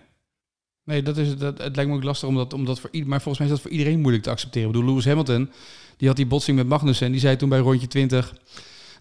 [0.83, 3.09] Nee, dat is, dat, het lijkt me ook lastig om dat, om dat voor ieder,
[3.09, 4.67] maar volgens mij is dat voor iedereen moeilijk te accepteren.
[4.67, 5.51] Ik bedoel, Lewis Hamilton,
[5.97, 8.33] die had die botsing met Magnussen en die zei toen bij rondje 20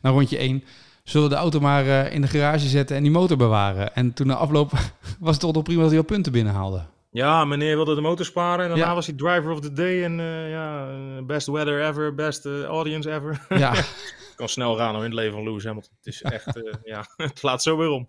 [0.02, 0.64] naar rondje 1,
[1.04, 3.94] zullen we de auto maar eh, in de garage zetten en die motor bewaren.
[3.94, 4.70] En toen na afloop
[5.20, 6.82] was het toch nog prima dat hij al punten binnenhaalde.
[7.10, 8.62] Ja, meneer wilde de motor sparen.
[8.64, 8.94] En daarna Ja.
[8.94, 10.04] was hij driver of the day.
[10.04, 12.14] En eh, ja, eh, best weather ever.
[12.14, 13.46] Best audience ever.
[13.48, 13.74] Ja,
[14.40, 15.92] kan snel gaan in het leven van Lewis Hamilton.
[15.96, 18.06] Het is echt, eh, ja, het laat zo weer om.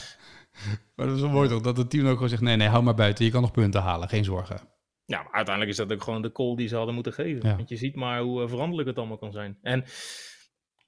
[0.96, 2.82] maar dat is wel mooi toch, dat het team ook gewoon zegt, nee, nee, hou
[2.82, 4.60] maar buiten, je kan nog punten halen, geen zorgen.
[5.04, 7.48] Ja, maar uiteindelijk is dat ook gewoon de call die ze hadden moeten geven.
[7.48, 7.56] Ja.
[7.56, 9.58] Want je ziet maar hoe eh, veranderlijk het allemaal kan zijn.
[9.62, 9.84] En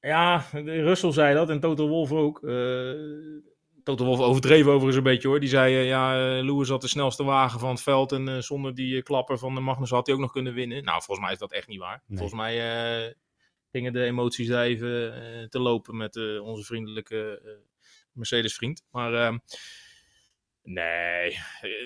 [0.00, 2.42] ja, Russell zei dat en Toto Wolff ook.
[2.42, 2.94] Eh
[3.82, 5.40] Toto Wolff overdreven overigens een beetje hoor.
[5.40, 9.38] Die zei, ja, Lewis had de snelste wagen van het veld en zonder die klapper
[9.38, 10.84] van de Magnus had hij ook nog kunnen winnen.
[10.84, 12.02] Nou, volgens mij is dat echt niet waar.
[12.06, 12.18] Nee.
[12.18, 12.58] Volgens mij
[13.74, 17.50] gingen de emoties daar even eh, te lopen met eh, onze vriendelijke eh,
[18.12, 18.82] Mercedes vriend.
[18.90, 19.38] Maar ehm,
[20.62, 21.38] nee,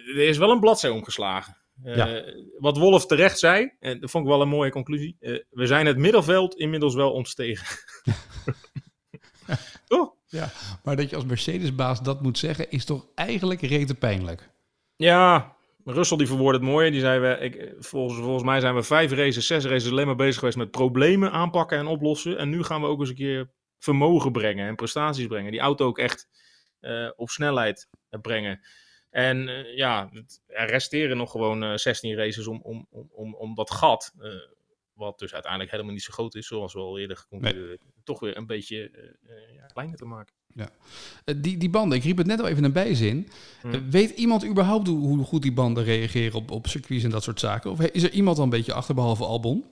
[0.07, 1.57] er is wel een bladzij omgeslagen.
[1.85, 2.25] Ja.
[2.59, 5.17] Wat Wolf terecht zei, en dat vond ik wel een mooie conclusie.
[5.51, 7.67] we zijn het middenveld inmiddels wel ontstegen.
[9.87, 10.15] Toch?
[10.83, 14.51] Maar dat je als Mercedes-baas dat moet zeggen, is toch eigenlijk rete pijnlijk.
[14.97, 15.57] Ja,
[15.91, 16.91] Russell die verwoordde het mooi.
[16.91, 20.17] Die zei, we, ik, volgens, volgens mij zijn we vijf races, zes races alleen maar
[20.17, 22.39] bezig geweest met problemen aanpakken en oplossen.
[22.39, 25.51] En nu gaan we ook eens een keer vermogen brengen en prestaties brengen.
[25.51, 26.29] Die auto ook echt
[26.81, 28.61] eh, op snelheid eh, brengen.
[29.11, 30.11] En eh, ja,
[30.47, 34.31] er resteren nog gewoon eh, 16 races om, om, om, om, om dat gat, eh,
[34.93, 38.37] wat dus uiteindelijk helemaal niet zo groot is, zoals we al eerder geconcludeerd toch weer
[38.37, 40.35] een beetje eh, eh, ja, kleiner te maken.
[41.25, 43.29] Eh, die, die banden, ik riep het net al even een bijzin.
[43.61, 43.75] Hm.
[43.75, 47.23] Eh, weet iemand überhaupt hoe, hoe goed die banden reageren op, op circuits en dat
[47.23, 47.71] soort zaken?
[47.71, 49.65] Of is er iemand al een beetje achter, behalve Albon?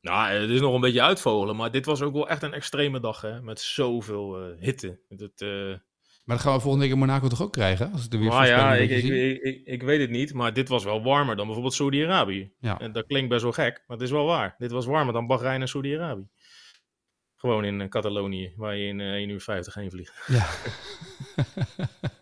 [0.00, 3.00] Nou, het is nog een beetje uitvogelen, maar dit was ook wel echt een extreme
[3.00, 5.00] dag, hè, met zoveel eh, hitte.
[5.08, 5.48] Het, eh,
[6.24, 7.92] Maar dat gaan we volgende week in Monaco toch ook krijgen?
[7.92, 10.52] Als ik de weer Maar ja, ik, ik, ik, ik, ik weet het niet, maar
[10.52, 12.52] dit was wel warmer dan bijvoorbeeld Saudi-Arabië.
[12.60, 12.80] Ja.
[12.80, 14.54] En dat klinkt best wel gek, maar het is wel waar.
[14.58, 16.28] Dit was warmer dan Bahrein en Saudi-Arabië.
[17.40, 20.22] Gewoon in eh, Catalonië, waar je in eh 1 uur 50 heen vliegt.
[20.26, 20.48] Ja.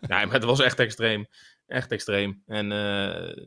[0.01, 1.27] Nee, maar het was echt extreem.
[1.67, 2.43] Echt extreem.
[2.47, 3.47] En eh,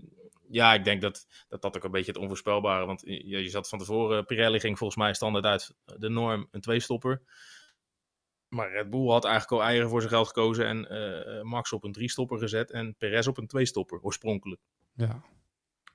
[0.50, 2.86] ja, ik denk dat, dat dat ook een beetje het onvoorspelbare.
[2.86, 6.62] Want je, je zat van tevoren, Pirelli ging volgens mij standaard uit de norm een
[6.62, 7.22] tweestopper.
[8.48, 11.84] Maar Red Bull had eigenlijk al eieren voor zijn geld gekozen en eh, Max op
[11.84, 14.62] een driestopper gezet en Perez op een tweestopper oorspronkelijk.
[14.96, 15.24] ja.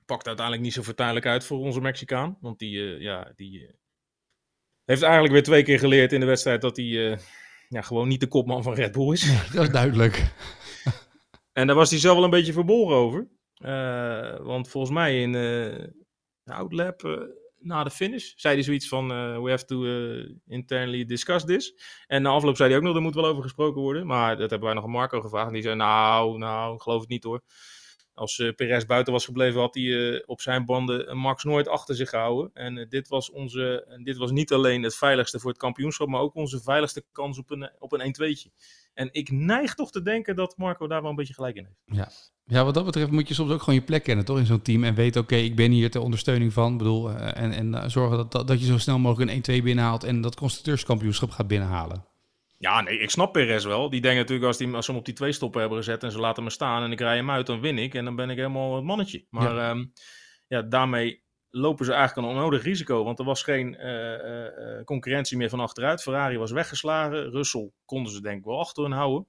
[0.05, 2.37] Pakt uiteindelijk niet zo vertuidelijk uit voor onze Mexicaan.
[2.41, 3.73] Want die, eh, ja, die eh,
[4.87, 7.17] heeft eigenlijk weer twee keer geleerd in de wedstrijd dat hij eh,
[7.69, 9.51] ja, gewoon niet de kopman van Red Bull is.
[9.53, 10.33] Dat is duidelijk.
[11.53, 13.27] En daar was hij zelf wel een beetje verbolgen over.
[13.53, 15.41] Eh, want volgens mij in eh,
[16.43, 17.27] de Outlap,
[17.59, 19.11] na de finish, zei hij zoiets van...
[19.11, 19.85] eh, we have to
[20.47, 21.73] internally discuss this.
[22.07, 24.07] En na afloop zei hij ook nog, er moet wel over gesproken worden.
[24.07, 25.47] Maar dat hebben wij nog aan Marco gevraagd.
[25.47, 27.41] En die zei, nou, nou, geloof het niet hoor.
[28.17, 31.67] Als eh Perez buiten was gebleven, had hij eh, op zijn banden een Max nooit
[31.67, 32.51] achter zich gehouden.
[32.53, 36.07] En eh, dit, was onze, en dit was niet alleen het veiligste voor het kampioenschap,
[36.07, 38.51] maar ook onze veiligste kans op een, op een 1-2'tje.
[38.93, 42.31] En ik neig toch te denken dat Marco daar wel een beetje gelijk in heeft.
[42.45, 44.37] Ja, wat dat betreft moet je soms ook gewoon je plek kennen, toch?
[44.37, 44.83] In zo'n team.
[44.83, 46.71] En weten, oké, ik ben hier ter ondersteuning van.
[46.71, 49.59] Ik bedoel, eh, en, en eh, zorgen dat, dat, dat je zo snel mogelijk een
[49.59, 50.03] 1-2 binnenhaalt.
[50.03, 52.05] En dat constructeurskampioenschap gaat binnenhalen.
[52.57, 53.89] Ja, nee, ik snap Perez wel.
[53.89, 56.11] Die denkt natuurlijk als, die, als ze hem op die twee stoppen hebben gezet en
[56.11, 57.93] ze laten me staan en ik rij hem uit, dan win ik.
[57.93, 59.25] En dan ben ik helemaal het mannetje.
[59.29, 59.85] Maar ja,
[60.47, 63.03] ja daarmee lopen ze eigenlijk een onnodig risico.
[63.03, 66.01] Want er was geen uh, uh, concurrentie meer van achteruit.
[66.01, 67.31] Ferrari was weggeslagen.
[67.31, 69.27] Russell konden ze denk ik wel achterin houden.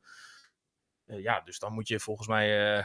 [1.04, 2.84] ja, dus dan moet je volgens mij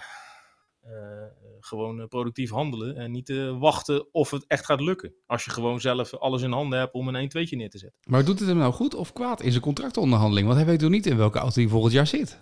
[1.60, 2.96] gewoon productief handelen.
[2.96, 5.14] En niet wachten of het echt gaat lukken.
[5.26, 8.00] Als je gewoon zelf alles in handen hebt om een 1-2'tje neer te zetten.
[8.04, 10.48] Maar doet het hem nou goed of kwaad in zijn contractonderhandeling?
[10.48, 12.40] Want hij weet toch niet in welke auto hij volgend jaar zit?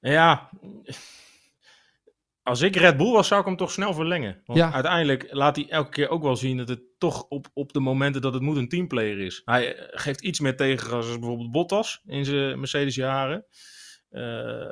[0.00, 0.50] Ja,
[2.46, 4.42] als ik Red Bull was, zou ik hem toch snel verlengen.
[4.44, 4.72] Want ja.
[4.72, 8.20] uiteindelijk laat hij elke keer ook wel zien dat het toch op, op de momenten
[8.20, 9.42] dat het moet een teamplayer is.
[9.44, 13.46] Hij eh, geeft iets meer tegengas als bijvoorbeeld Bottas in zijn Mercedes-jaren.
[14.10, 14.66] Uh,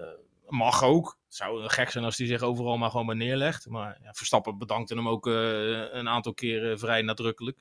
[0.46, 1.18] mag ook.
[1.34, 3.68] Het zou gek zijn als hij zich overal maar gewoon maar neerlegt.
[3.68, 5.34] Maar ja, Verstappen bedankte hem ook uh,
[5.92, 7.58] een aantal keren vrij nadrukkelijk.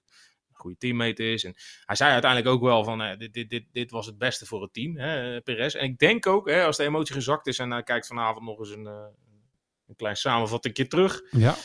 [0.49, 1.43] Een goede teammate is.
[1.43, 1.53] En
[1.85, 4.61] hij zei uiteindelijk ook wel van uh, dit, dit, dit, dit was het beste voor
[4.61, 5.75] het team, hè, Perez.
[5.75, 8.59] En ik denk ook, hè, als de emotie gezakt is en hij kijkt vanavond nog
[8.59, 11.21] eens een, een klein samenvatting terug.
[11.31, 11.55] Ja.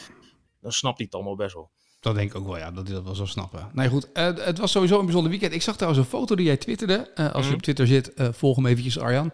[0.60, 1.70] Dan snapt hij het allemaal best wel.
[2.08, 3.68] Dat denk ik ook wel, ja, dat hij dat wel zou snappen.
[3.72, 4.08] Nee, goed.
[4.14, 5.52] Uh, het was sowieso een bijzonder weekend.
[5.52, 7.10] Ik zag trouwens een foto die jij twitterde.
[7.14, 7.54] Uh, als je mhm.
[7.54, 9.32] op Twitter zit, uh, volg hem eventjes, Arjan.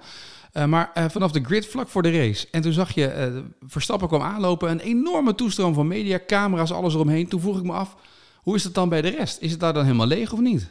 [0.69, 2.49] maar vanaf de grid vlak voor de race.
[2.51, 4.71] En toen zag je, Verstappen kwam aanlopen.
[4.71, 7.29] Een enorme toestroom van media, camera's, alles eromheen.
[7.29, 7.97] Toen vroeg ik me af,
[8.37, 9.41] hoe is het dan bij de rest?
[9.41, 10.71] Is het daar dan helemaal leeg of niet?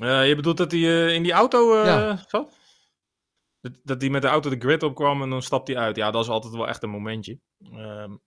[0.00, 2.24] je bedoelt dat hij in die auto ja.
[2.28, 2.56] zat?
[3.82, 5.96] Dat hij met de auto de grid opkwam en dan stapt hij uit.
[5.96, 7.38] Ja, dat is altijd wel echt een momentje.
[7.72, 8.20] Um,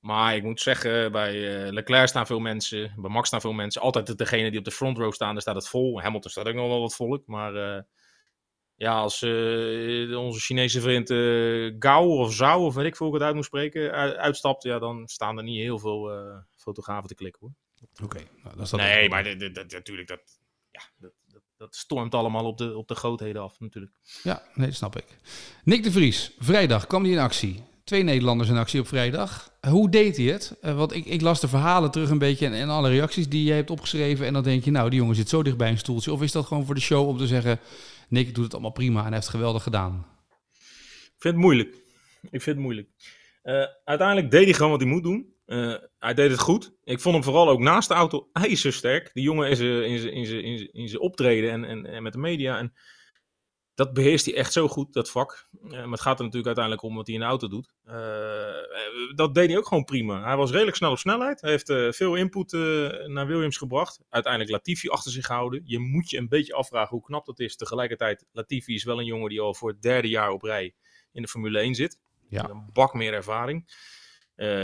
[0.00, 3.82] maar ik moet zeggen, bij uh, Leclerc staan veel mensen, bij Max staan veel mensen.
[3.82, 6.02] Altijd degene die op de front row staan, daar staat het vol.
[6.02, 7.26] Hamilton staat ook nog wel wat volk.
[7.26, 7.82] Maar uh,
[8.74, 11.08] ja, als uh, onze Chinese vriend
[11.82, 14.78] Gao of Zhao, of weet ik veel hoe ik het uit moet spreken, uitstapt, ja,
[14.78, 16.10] dan staan er niet heel veel
[16.56, 17.52] fotografen te klikken hoor.
[18.04, 20.20] Oké, nou, dat is dat Nee, maar natuurlijk, dat,
[20.70, 21.12] ja, dat,
[21.56, 23.92] dat stormt allemaal op de, op de grootheden af natuurlijk.
[24.22, 25.04] Ja, nee, snap ik.
[25.64, 27.64] Nick de Vries, vrijdag kwam hij in actie.
[27.90, 29.52] Twee Nederlanders in actie op vrijdag.
[29.68, 30.56] Hoe deed hij het?
[30.62, 33.56] Uh, want ik, ik, las de verhalen terug een beetje en, alle reacties die jij
[33.56, 34.26] hebt opgeschreven.
[34.26, 36.12] En dan denk je, nou, die jongen zit zo dicht bij een stoeltje.
[36.12, 37.60] Of is dat gewoon voor de show om te zeggen,
[38.08, 40.06] Nick doet het allemaal prima en heeft geweldig gedaan?
[41.04, 41.74] Ik vind het moeilijk.
[42.22, 42.88] Ik vind het moeilijk.
[43.42, 45.34] Uh, uiteindelijk deed hij gewoon wat hij moet doen.
[45.46, 46.72] Uh, hij deed het goed.
[46.84, 49.10] Ik vond hem vooral ook naast de auto ijzersterk.
[49.12, 49.60] Die jongen is
[50.72, 52.58] in zijn optreden en, en, en met de media.
[52.58, 52.72] En
[53.80, 55.48] dat beheerst hij echt zo goed, dat vak.
[55.64, 57.74] Uh, maar het gaat er natuurlijk uiteindelijk om wat hij in de auto doet.
[57.86, 57.94] Uh,
[59.14, 60.22] dat deed hij ook gewoon prima.
[60.22, 61.40] Hij was redelijk snel op snelheid.
[61.40, 62.52] Hij heeft veel input
[63.06, 64.00] naar Williams gebracht.
[64.08, 65.62] Uiteindelijk Latifi achter zich houden.
[65.64, 67.56] Je moet je een beetje afvragen hoe knap dat is.
[67.56, 70.74] Tegelijkertijd, Latifi is wel een jongen die al voor het derde jaar op rij
[71.12, 71.98] in de Formule 1 zit.
[72.28, 72.42] Ja.
[72.42, 73.72] Met een bak meer ervaring.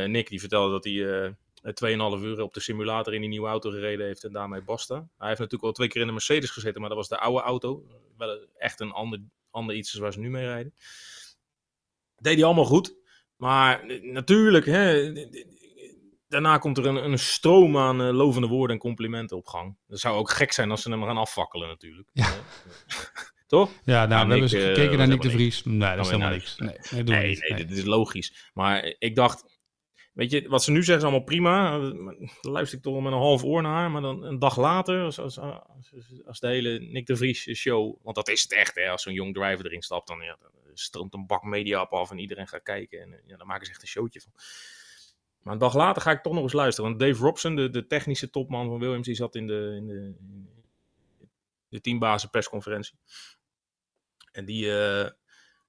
[0.07, 4.07] Nick die vertelde dat hij 2,5 uur op de simulator in die nieuwe auto gereden
[4.07, 4.94] heeft en daarmee basta.
[4.94, 7.42] Hij heeft natuurlijk al twee keer in de Mercedes gezeten, maar dat was de oude
[7.42, 7.85] auto.
[8.16, 10.74] Wel echt een ander, ander iets waar ze nu mee rijden.
[12.16, 12.94] Deed hij allemaal goed.
[13.37, 15.12] Maar natuurlijk, hè,
[16.29, 19.76] daarna komt er een, een stroom aan uh, lovende woorden en complimenten op gang.
[19.87, 22.09] Dat zou ook gek zijn als ze hem gaan afvakkelen natuurlijk.
[22.12, 22.35] Ja.
[23.46, 23.70] Toch?
[23.85, 25.64] Ja, nou, we hebben gekeken naar Nick de Vries.
[25.64, 26.57] Nee, dat is helemaal niks.
[26.57, 28.50] Nee, nee, nee, nee, dit is logisch.
[28.55, 29.55] Maar ik dacht,
[30.16, 31.79] Weet je, wat ze nu zeggen is allemaal prima.
[31.79, 33.90] Dan luister ik toch met een half oor naar.
[33.90, 35.38] Maar dan een dag later, als, als,
[36.26, 37.96] als, de hele Nick de Vries show...
[38.02, 38.90] Want dat is het echt, hè.
[38.90, 42.11] Als zo'n jong driver erin stapt, dan, ja, dan stroomt een bak media op af...
[42.11, 43.00] en iedereen gaat kijken.
[43.00, 44.33] En ja, dan maken ze echt een showtje van.
[45.42, 46.90] Maar een dag later ga ik toch nog eens luisteren.
[46.90, 49.07] Want Dave Robson, de, de technische topman van Williams...
[49.07, 50.14] die zat in de, in de,
[51.83, 52.98] in de persconferentie.
[54.33, 54.64] En die...
[54.64, 55.09] Uh,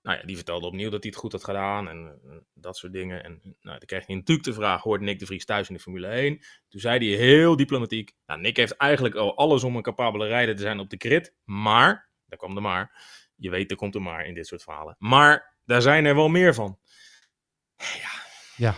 [0.08, 2.20] nou ja, die vertelde opnieuw dat hij het goed had gedaan en
[2.54, 3.24] dat soort dingen.
[3.24, 5.82] En nou, dan kreeg hij natuurlijk de vraag, hoorde Nick de Vries thuis in de
[5.82, 6.40] Formule 1?
[6.70, 10.56] Toen zei hij heel diplomatiek, nou, Nick heeft eigenlijk al alles om een capabele rijder
[10.56, 11.34] te zijn op de grid.
[11.44, 13.04] Maar, daar kwam de maar,
[13.36, 14.96] je weet, er komt er maar in dit soort verhalen.
[15.00, 16.80] Maar, daar zijn er wel meer van.
[17.78, 18.12] Ja.
[18.56, 18.76] Ja.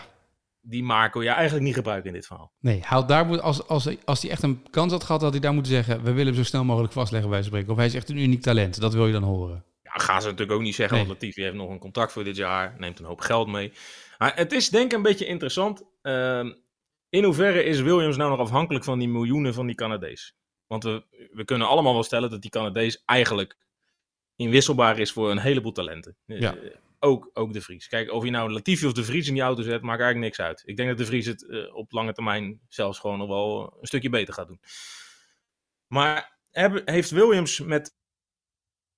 [0.60, 2.52] Die maar kon je eigenlijk niet gebruiken in dit verhaal.
[2.58, 5.40] Nee, hij daar moet, als, als, als hij echt een kans had gehad, had hij
[5.40, 7.70] daar moeten zeggen: We willen hem zo snel mogelijk vastleggen bij spreken.
[7.70, 8.80] Of hij is echt een uniek talent.
[8.80, 9.64] Dat wil je dan horen.
[9.92, 11.06] Ja, gaan ze natuurlijk ook niet zeggen, nee.
[11.06, 13.72] want Latifi heeft nog een contract voor dit jaar, neemt een hoop geld mee.
[14.18, 15.82] Maar het is denk ik een beetje interessant.
[16.02, 16.50] Uh,
[17.08, 20.34] in hoeverre is Williams nou nog afhankelijk van die miljoenen van die Canadees?
[20.66, 23.56] Want we, we kunnen allemaal wel stellen dat die Canadees eigenlijk
[24.36, 26.16] inwisselbaar is voor een heleboel talenten.
[26.26, 26.54] Ja.
[26.54, 27.88] Uh, ook, ook de Vries.
[27.88, 30.48] Kijk, of je nou Latifi of de Vries in die auto zet, maakt eigenlijk niks
[30.48, 30.62] uit.
[30.64, 33.86] Ik denk dat de Vries het uh, op lange termijn zelfs gewoon nog wel een
[33.86, 34.60] stukje beter gaat doen.
[35.86, 36.38] Maar
[36.84, 37.98] heeft Williams met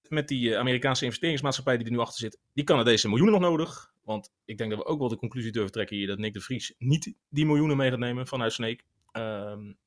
[0.08, 3.92] met die eh, Amerikaanse investeringsmaatschappij die er nu achter zit, die Canadese miljoenen nog nodig.
[4.02, 6.40] Want ik denk dat we ook wel de conclusie durven trekken hier dat Nick de
[6.40, 8.80] Vries niet die miljoenen mee gaat nemen vanuit Snake.
[9.12, 9.78] Um,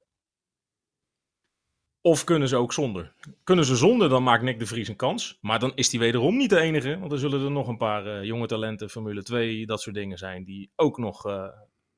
[2.06, 3.14] of kunnen ze ook zonder?
[3.44, 5.38] Kunnen ze zonder, dan maakt Nick de Vries een kans.
[5.42, 7.00] Maar dan is hij wederom niet de enige.
[7.00, 10.18] Want er zullen er nog een paar uh, jonge talenten, Formule 2, dat soort dingen
[10.18, 10.44] zijn.
[10.44, 11.48] Die ook nog uh,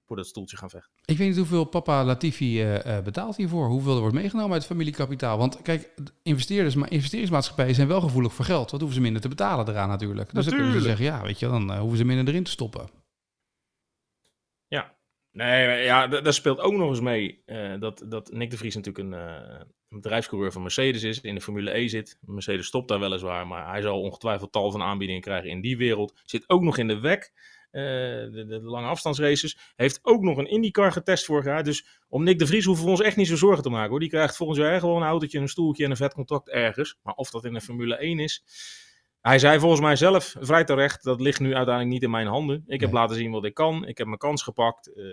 [0.08, 0.92] voor dat stoeltje gaan vechten.
[1.06, 3.68] Ik weet niet hoeveel papa Latifi uh, betaalt hiervoor.
[3.68, 5.38] Hoeveel er wordt meegenomen uit familiekapitaal.
[5.38, 5.94] Want kijk,
[6.24, 8.72] investeerders, maar investeringsmaatschappijen zijn wel gevoelig voor geld.
[8.72, 10.34] Wat hoeven ze minder te betalen eraan natuurlijk.
[10.34, 12.52] Dus dan kunnen ze zeggen, ja, weet je, dan uh, hoeven ze minder erin te
[12.52, 12.90] stoppen.
[14.68, 14.96] Ja,
[15.32, 19.06] nee, ja, daar speelt ook nog eens mee uh, dat, dat Nick de Vries natuurlijk
[19.06, 19.22] een,
[19.90, 21.22] een bedrijfscoureur van Mercedes is.
[21.22, 22.18] In de Formule E zit.
[22.22, 26.20] Mercedes stopt daar weliswaar, maar hij zal ongetwijfeld tal van aanbiedingen krijgen in die wereld.
[26.24, 27.32] Zit ook nog in de WEC.
[27.78, 27.84] Eh,
[28.32, 29.58] de, de, lange afstandsraces.
[29.76, 31.64] Heeft ook nog een IndyCar getest vorig jaar.
[31.64, 34.00] Dus om Nick de Vries hoeven we ons echt niet zo zorgen te maken hoor.
[34.00, 36.98] Die krijgt volgens jaar gewoon een autootje, een stoeltje en een vet contact ergens.
[37.04, 38.44] Maar of dat in de Formule 1 is.
[39.22, 42.64] Hij zei volgens mij zelf vrij terecht, dat ligt nu uiteindelijk niet in mijn handen.
[42.68, 43.88] Ik heb laten zien wat ik kan.
[43.88, 44.92] Ik heb mijn kans gepakt.
[44.96, 45.06] Uh,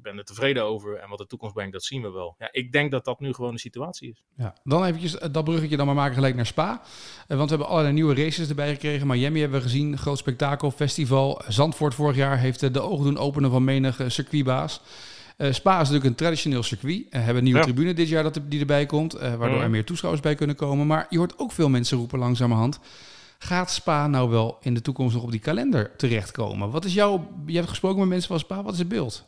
[0.00, 0.96] ik ben er tevreden over.
[0.96, 2.34] En wat de toekomst brengt, dat zien we wel.
[2.38, 4.22] Ja, ik denk dat dat nu gewoon de situatie is.
[4.36, 6.70] Ja, dan eventjes eh, dat bruggetje dan maar maken gelijk naar Spa.
[7.28, 9.06] Uh, want we hebben allerlei nieuwe races erbij gekregen.
[9.06, 11.42] Miami hebben we gezien, groot spektakel, festival.
[11.48, 14.80] Zandvoort vorig jaar heeft uh, de ogen doen openen van menige circuitbaas.
[15.38, 17.06] Uh, Spa is natuurlijk een traditioneel circuit.
[17.10, 17.64] We hebben een nieuwe ja.
[17.64, 19.62] tribune dit jaar dat die erbij komt, waardoor mm.
[19.62, 20.86] er meer toeschouwers bij kunnen komen.
[20.86, 22.80] Maar je hoort ook veel mensen roepen langzamerhand.
[23.42, 26.70] Gaat Spa nou wel in de toekomst nog op die kalender terechtkomen?
[26.70, 29.24] Wat is jouw, je hebt gesproken met mensen van Spa, wat is het beeld?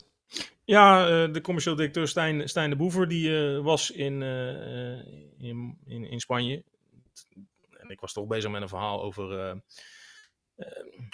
[0.64, 4.98] Ja, uh, de commercieel directeur Stijn, Stijn de Boever, die uh, was in, uh,
[5.38, 6.64] in, in, in, Spanje.
[7.70, 9.60] En ik was toch bezig met een verhaal over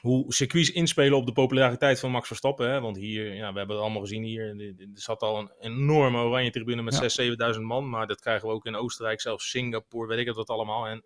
[0.00, 2.70] hoe circuits inspelen op de populariteit van Max Verstappen.
[2.70, 2.80] Hè?
[2.80, 6.50] Want hier, ja, we hebben het allemaal gezien hier, er zat al een enorme oranje
[6.50, 7.26] tribune met ja.
[7.52, 7.88] 6.000, 7.000 man.
[7.88, 10.86] Maar dat krijgen we ook in Oostenrijk, zelfs Singapore, weet ik het wat allemaal.
[10.86, 11.04] En,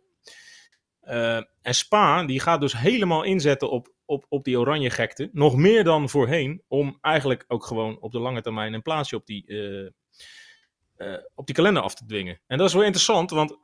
[1.63, 5.31] en Spa, die gaat dus helemaal inzetten op op, op die oranje gekte.
[5.33, 6.63] Nog meer dan voorheen.
[6.69, 9.89] Om eigenlijk ook gewoon op de lange termijn een plaatsje op die, uh,
[10.97, 12.41] uh, op die kalender af te dwingen.
[12.47, 13.59] En dat is wel interessant, want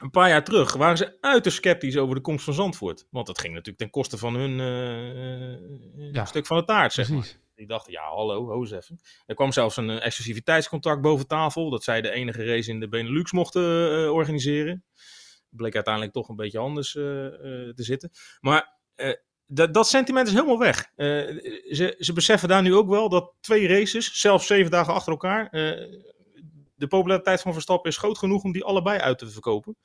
[0.00, 3.06] een paar jaar terug waren ze uiterst sceptisch over de komst van Zandvoort.
[3.10, 7.06] Want dat ging natuurlijk ten koste van hun uh, ja, stuk van de taart, zeg
[7.06, 7.32] precies.
[7.32, 7.46] maar.
[7.54, 9.00] Die dachten, ja, hallo, ho eens even.
[9.26, 11.70] Er kwam zelfs een exclusiviteitscontract boven tafel.
[11.70, 13.62] Dat zij de enige race in de Benelux mochten
[14.12, 14.84] organiseren.
[15.50, 18.10] Bleek uiteindelijk toch een beetje anders te zitten.
[18.40, 18.78] Maar
[19.50, 20.90] dat, dat sentiment is helemaal weg.
[20.96, 21.06] Uh,
[21.74, 25.44] ze, ze beseffen daar nu ook wel dat twee races, zelfs zeven dagen achter elkaar,
[25.44, 26.00] uh,
[26.74, 29.76] de populariteit van Verstappen is groot genoeg om die allebei uit te verkopen.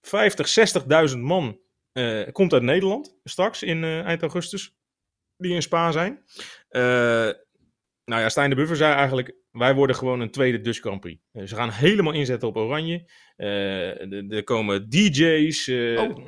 [0.00, 0.74] 50,
[1.10, 1.60] 60.000 man
[1.92, 4.76] uh, komt uit Nederland straks in eind augustus,
[5.36, 6.24] die in Spa zijn.
[8.06, 11.22] Nou ja, Stijn de Buffer zei eigenlijk, wij worden gewoon een tweede Dutch Grand Prix.
[11.32, 13.10] ze gaan helemaal inzetten op oranje.
[13.36, 16.26] Uh, er komen DJ's, uh, oh.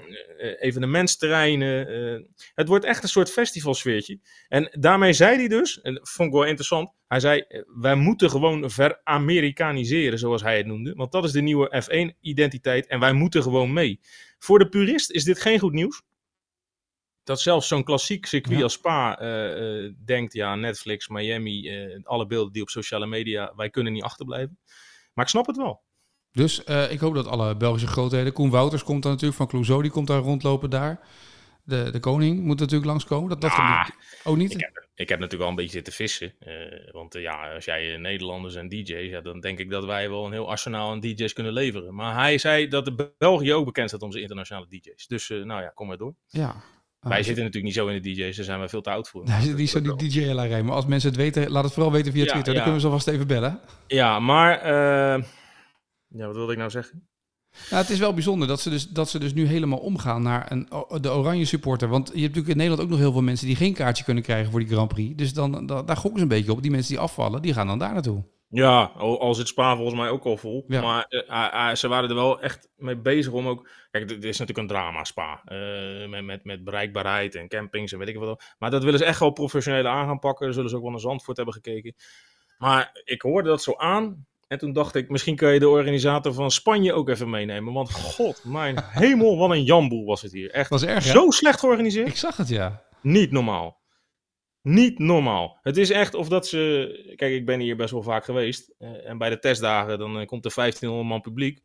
[0.59, 1.87] evenementsterreinen.
[2.55, 4.21] het wordt echt een soort festivalsfeertje.
[4.49, 6.93] En daarmee zei hij dus, en dat vond ik wel interessant.
[7.07, 7.45] Hij zei:
[7.81, 10.93] Wij moeten gewoon ver-Amerikaniseren, zoals hij het noemde.
[10.95, 12.87] Want dat is de nieuwe F1-identiteit.
[12.87, 14.01] En wij moeten gewoon mee.
[14.39, 16.03] Voor de purist is dit geen goed nieuws
[17.29, 18.63] dat zelfs zo'n klassiek circuit ja.
[18.63, 23.53] als Spa uh, uh, denkt, ja, Netflix, Miami, uh, alle beelden die op sociale media,
[23.57, 24.59] wij kunnen niet achterblijven.
[25.13, 25.83] Maar ik snap het wel.
[26.33, 29.91] Dus ik hoop dat alle Belgische grootheden, Koen Wouters komt dan natuurlijk, van Clouseau, die
[29.91, 31.01] komt daar rondlopen daar.
[31.65, 33.29] De, de koning moet natuurlijk langskomen.
[33.29, 33.95] Dat, dat nah, niet.
[34.25, 34.53] Oh, niet?
[34.53, 36.35] Ik heb, ik heb, natuurlijk al een beetje zitten vissen.
[36.93, 40.33] want ja, als jij Nederlanders en DJ's, ja, dan denk ik dat wij wel een
[40.33, 41.95] heel arsenaal aan DJ's kunnen leveren.
[41.95, 45.07] Maar hij zei dat de België ook bekend staat om zijn internationale DJ's.
[45.07, 46.15] Dus nou ja, kom maar door.
[46.27, 46.63] Ja,
[47.01, 49.09] wij ah, zitten natuurlijk niet zo in de DJ's, daar zijn we veel te oud
[49.09, 49.25] voor.
[49.25, 50.65] Nee, die zo die DJ-rijden.
[50.65, 52.55] Maar als mensen het weten, laat het vooral weten via Twitter.
[52.55, 53.61] Dan kunnen we ze alvast even bellen.
[53.87, 54.67] Ja, maar...
[54.67, 55.25] Uh...
[56.09, 57.09] Ja, wat wilde ik nou zeggen?
[57.71, 60.53] Nou, het is wel bijzonder dat ze, dus, dat ze dus nu helemaal omgaan naar
[60.53, 60.69] een,
[61.01, 61.89] de oranje supporter.
[61.89, 64.23] Want je hebt natuurlijk in Nederland ook nog heel veel mensen die geen kaartje kunnen
[64.23, 65.17] krijgen voor die Grand Prix.
[65.17, 66.63] Dus dan, daar gokken ze een beetje op.
[66.63, 68.25] Die mensen die afvallen, die gaan dan daar naartoe.
[68.51, 70.65] Ja, al zit Spa volgens mij ook al vol.
[70.69, 73.69] Maar uh, uh, ze waren er wel echt mee bezig om ook...
[73.91, 75.43] Kijk, dit is natuurlijk een drama, Spa.
[75.53, 78.55] Uh, met, met, met bereikbaarheid en campings en weet ik wat.
[78.59, 80.45] Maar dat willen ze echt wel professioneel aan gaan pakken.
[80.45, 81.95] Daar zullen ze ook wel naar Zandvoort hebben gekeken.
[82.59, 84.27] Maar ik hoorde dat zo aan.
[84.49, 87.73] En toen dacht ik, misschien kun je de organisator van Spanje ook even meenemen.
[87.73, 90.51] Want god, mijn hemel, wat een jamboel was het hier.
[90.51, 92.09] Echt was erg, zo slecht georganiseerd.
[92.09, 92.83] Ik zag het, ja.
[93.03, 93.81] Niet normaal.
[94.63, 95.59] Niet normaal.
[95.63, 97.13] Het is echt of dat ze.
[97.17, 98.75] Kijk, ik ben hier best wel vaak geweest.
[98.79, 101.63] Uh, en bij de testdagen dan uh, komt er 1500 man publiek.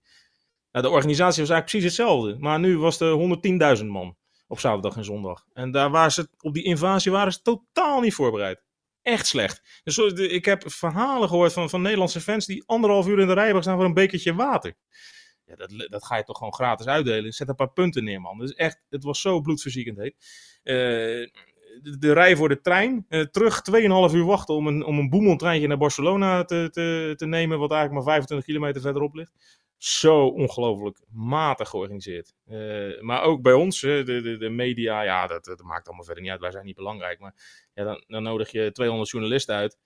[0.71, 2.37] Nou, de organisatie was eigenlijk precies hetzelfde.
[2.39, 4.17] Maar nu was er 110.000 man
[4.47, 5.45] op zaterdag en zondag.
[5.53, 8.63] En daar waren ze, op die invasie waren ze totaal niet voorbereid.
[9.03, 9.81] Echt slecht.
[9.83, 13.45] Dus ik heb verhalen gehoord van, van Nederlandse fans die anderhalf uur in de rij
[13.45, 14.73] hebben staan voor een bekertje water.
[15.45, 17.33] Ja, dat, dat ga je toch gewoon gratis uitdelen.
[17.33, 18.37] Zet een paar punten neer, man.
[18.37, 20.15] Dus echt, het was zo bloedverziekend heet.
[20.63, 21.27] Uh,
[21.99, 23.05] de, rij voor de trein.
[23.09, 23.61] Uh, terug
[24.09, 27.71] 2,5 uur wachten om een, om een boemeltreintje naar Barcelona te, te, te nemen, wat
[27.71, 29.31] eigenlijk maar 25 kilometer verderop ligt.
[29.83, 32.33] Zo ongelooflijk matig georganiseerd.
[32.47, 36.23] Uh, maar ook bij ons, de, de, de media, ja, dat, dat, maakt allemaal verder
[36.23, 36.41] niet uit.
[36.41, 37.19] Wij zijn niet belangrijk.
[37.19, 37.33] Maar
[37.73, 39.77] ja, dan, dan nodig je 200 journalisten uit.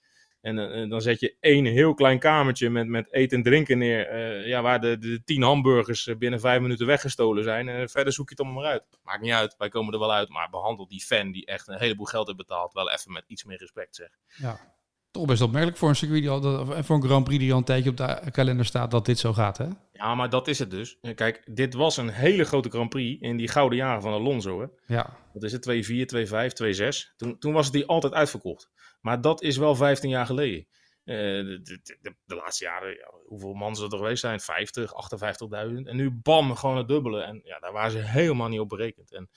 [0.41, 4.47] En uh, dan zet je één heel klein kamertje met, met eten en drinken neer.
[4.47, 7.69] Ja, waar de, de tien hamburgers binnen vijf minuten weggestolen zijn.
[7.69, 8.83] En verder zoek je het allemaal maar uit.
[9.03, 10.29] Maakt niet uit, wij komen er wel uit.
[10.29, 12.73] Maar behandel die fan die echt een heleboel geld heeft betaald.
[12.73, 14.09] Wel even met iets meer respect, zeg.
[14.35, 14.76] Ja,
[15.17, 17.63] toch best opmerkelijk voor een circuit die al, voor een Grand Prix die al een
[17.63, 19.67] tijdje op de kalender staat dat dit zo gaat, hè?
[19.93, 20.97] Ja, maar dat is het dus.
[21.15, 24.95] Kijk, dit was een hele grote Grand Prix in die gouden jaren van Alonso, hè?
[24.95, 25.17] Ja.
[25.33, 25.71] Dat is het 2-4,
[26.05, 27.15] 2-5, 2-6.
[27.15, 28.69] Toen, toen was het die altijd uitverkocht.
[29.01, 30.67] Maar dat is wel 15 jaar geleden.
[31.05, 34.39] Uh, de, de, de, de, laatste jaren, ja, hoeveel man er geweest zijn?
[34.39, 35.49] 50, 58.000.
[35.83, 37.21] En nu bam, gewoon het dubbele.
[37.21, 39.13] En ja, daar waren ze helemaal niet op berekend.
[39.13, 39.29] En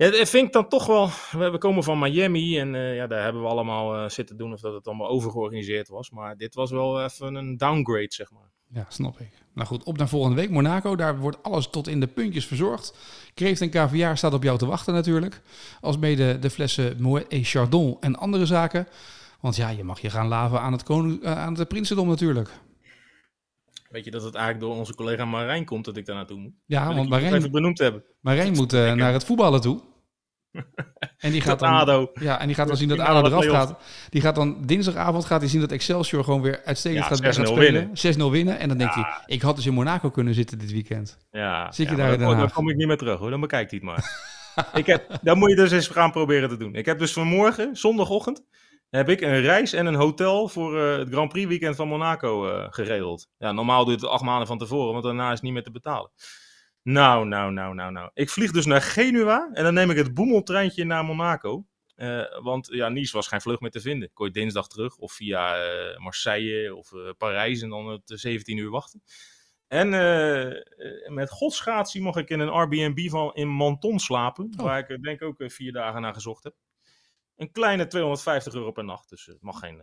[0.00, 1.10] ja, dat vind ik dan toch wel.
[1.50, 4.60] We komen van Miami en uh, ja, daar hebben we allemaal uh, zitten doen of
[4.60, 6.10] dat het allemaal overgeorganiseerd was.
[6.10, 8.50] Maar dit was wel even een downgrade, zeg maar.
[8.72, 9.30] Ja, snap ik.
[9.54, 10.50] Nou goed, op naar volgende week.
[10.50, 12.98] Monaco, daar wordt alles tot in de puntjes verzorgd.
[13.34, 15.40] Kreeft en caviar staat op jou te wachten natuurlijk.
[15.80, 18.86] Als mede de flessen Moet et Chardon en andere zaken.
[19.40, 22.50] Want ja, je mag je gaan laven aan het, koning, uh, aan het Prinsendom natuurlijk.
[23.90, 26.52] Weet je dat het eigenlijk door onze collega Marijn komt dat ik daar naartoe moet?
[26.66, 28.04] Ja, want Marijn, even benoemd hebben.
[28.20, 29.80] Marijn moet uh, naar het voetballen toe.
[31.18, 32.10] En die gaat dan, ADO.
[32.14, 33.78] Ja, en die gaat dan zien dat ADO eraf gaat.
[34.08, 37.48] Die gaat dan dinsdagavond gaat hij zien dat Excelsior gewoon weer uitstekend Ja, gaat, gaat
[37.48, 37.90] 6-0 spelen.
[38.28, 38.58] 6-0 winnen.
[38.58, 39.02] En dan denkt Ja.
[39.02, 41.18] hij, ik had dus in Monaco kunnen zitten dit weekend.
[41.30, 43.70] Ja, Zit je ja, daar dan, dan kom ik niet meer terug hoor, dan bekijkt
[43.70, 44.28] hij het maar.
[44.80, 46.74] ik heb, dan moet je dus eens gaan proberen te doen.
[46.74, 48.42] Ik heb dus vanmorgen, zondagochtend,
[48.90, 52.48] heb ik een reis en een hotel voor eh, het Grand Prix weekend van Monaco
[52.50, 53.28] eh, geregeld.
[53.38, 55.62] Ja, normaal doe je het acht maanden van tevoren, want daarna is het niet meer
[55.62, 56.10] te betalen.
[56.82, 58.10] Nou, nou, nou, nou, nou.
[58.14, 61.66] Ik vlieg dus naar Genua en dan neem ik het boemeltreintje naar Monaco.
[62.00, 64.12] Eh, want ja, Nice was geen vlucht meer te vinden.
[64.12, 68.56] Kon je dinsdag terug of via eh, Marseille of eh, Parijs en dan het 17
[68.56, 69.02] uur wachten.
[69.66, 69.88] En
[71.14, 74.54] met godsgratie mocht ik in een Airbnb van in Menton slapen.
[74.56, 74.64] Oh.
[74.64, 76.54] Waar ik denk ook vier dagen naar gezocht heb.
[77.36, 79.08] Een kleine 250 euro per nacht.
[79.08, 79.82] Dus het mag, geen,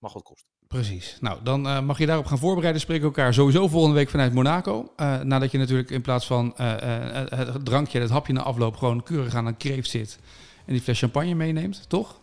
[0.00, 0.48] mag wat kosten.
[0.68, 1.16] Precies.
[1.20, 2.80] Nou, dan eh, mag je daarop gaan voorbereiden.
[2.80, 4.92] Spreken we elkaar sowieso volgende week vanuit Monaco.
[4.96, 6.74] Eh, nadat je natuurlijk in plaats van eh,
[7.30, 10.18] het drankje, het hapje na afloop, gewoon keurig aan een kreeft zit.
[10.66, 12.18] En die fles champagne meeneemt, toch?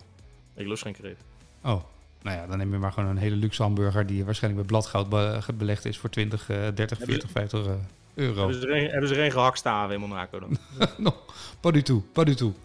[0.55, 1.23] Ik lust geen kreeft.
[1.63, 1.83] Oh,
[2.21, 5.09] nou ja, dan neem je maar gewoon een hele luxe hamburger die waarschijnlijk met bladgoud
[5.09, 7.71] be- belegd is voor 20, eh, 30, Hebben 40, 50 eh,
[8.13, 8.37] euro.
[8.39, 10.57] Hebben ze, er een, hebben ze er een gehaktstaven in Monaco dan?
[10.97, 11.13] no,
[11.59, 12.55] pas du tout, pas du tout.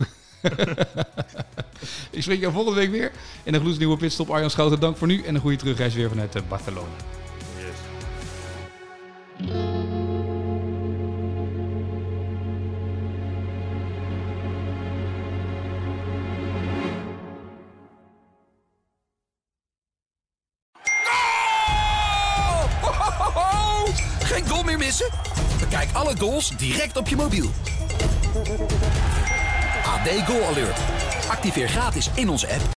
[2.11, 3.11] Ik spreek jou volgende week weer
[3.43, 4.31] in een gloednieuwe pitstop.
[4.31, 6.87] Arjan Schouten, dank voor nu en een goede terugreis weer vanuit eh, Barcelona.
[7.57, 7.77] Yes.
[24.23, 25.11] Geen goal meer missen?
[25.61, 27.51] Bekijk alle goals direct op je mobiel.
[29.93, 30.79] AD Goal Alert.
[31.31, 32.63] Activeer gratis in onze app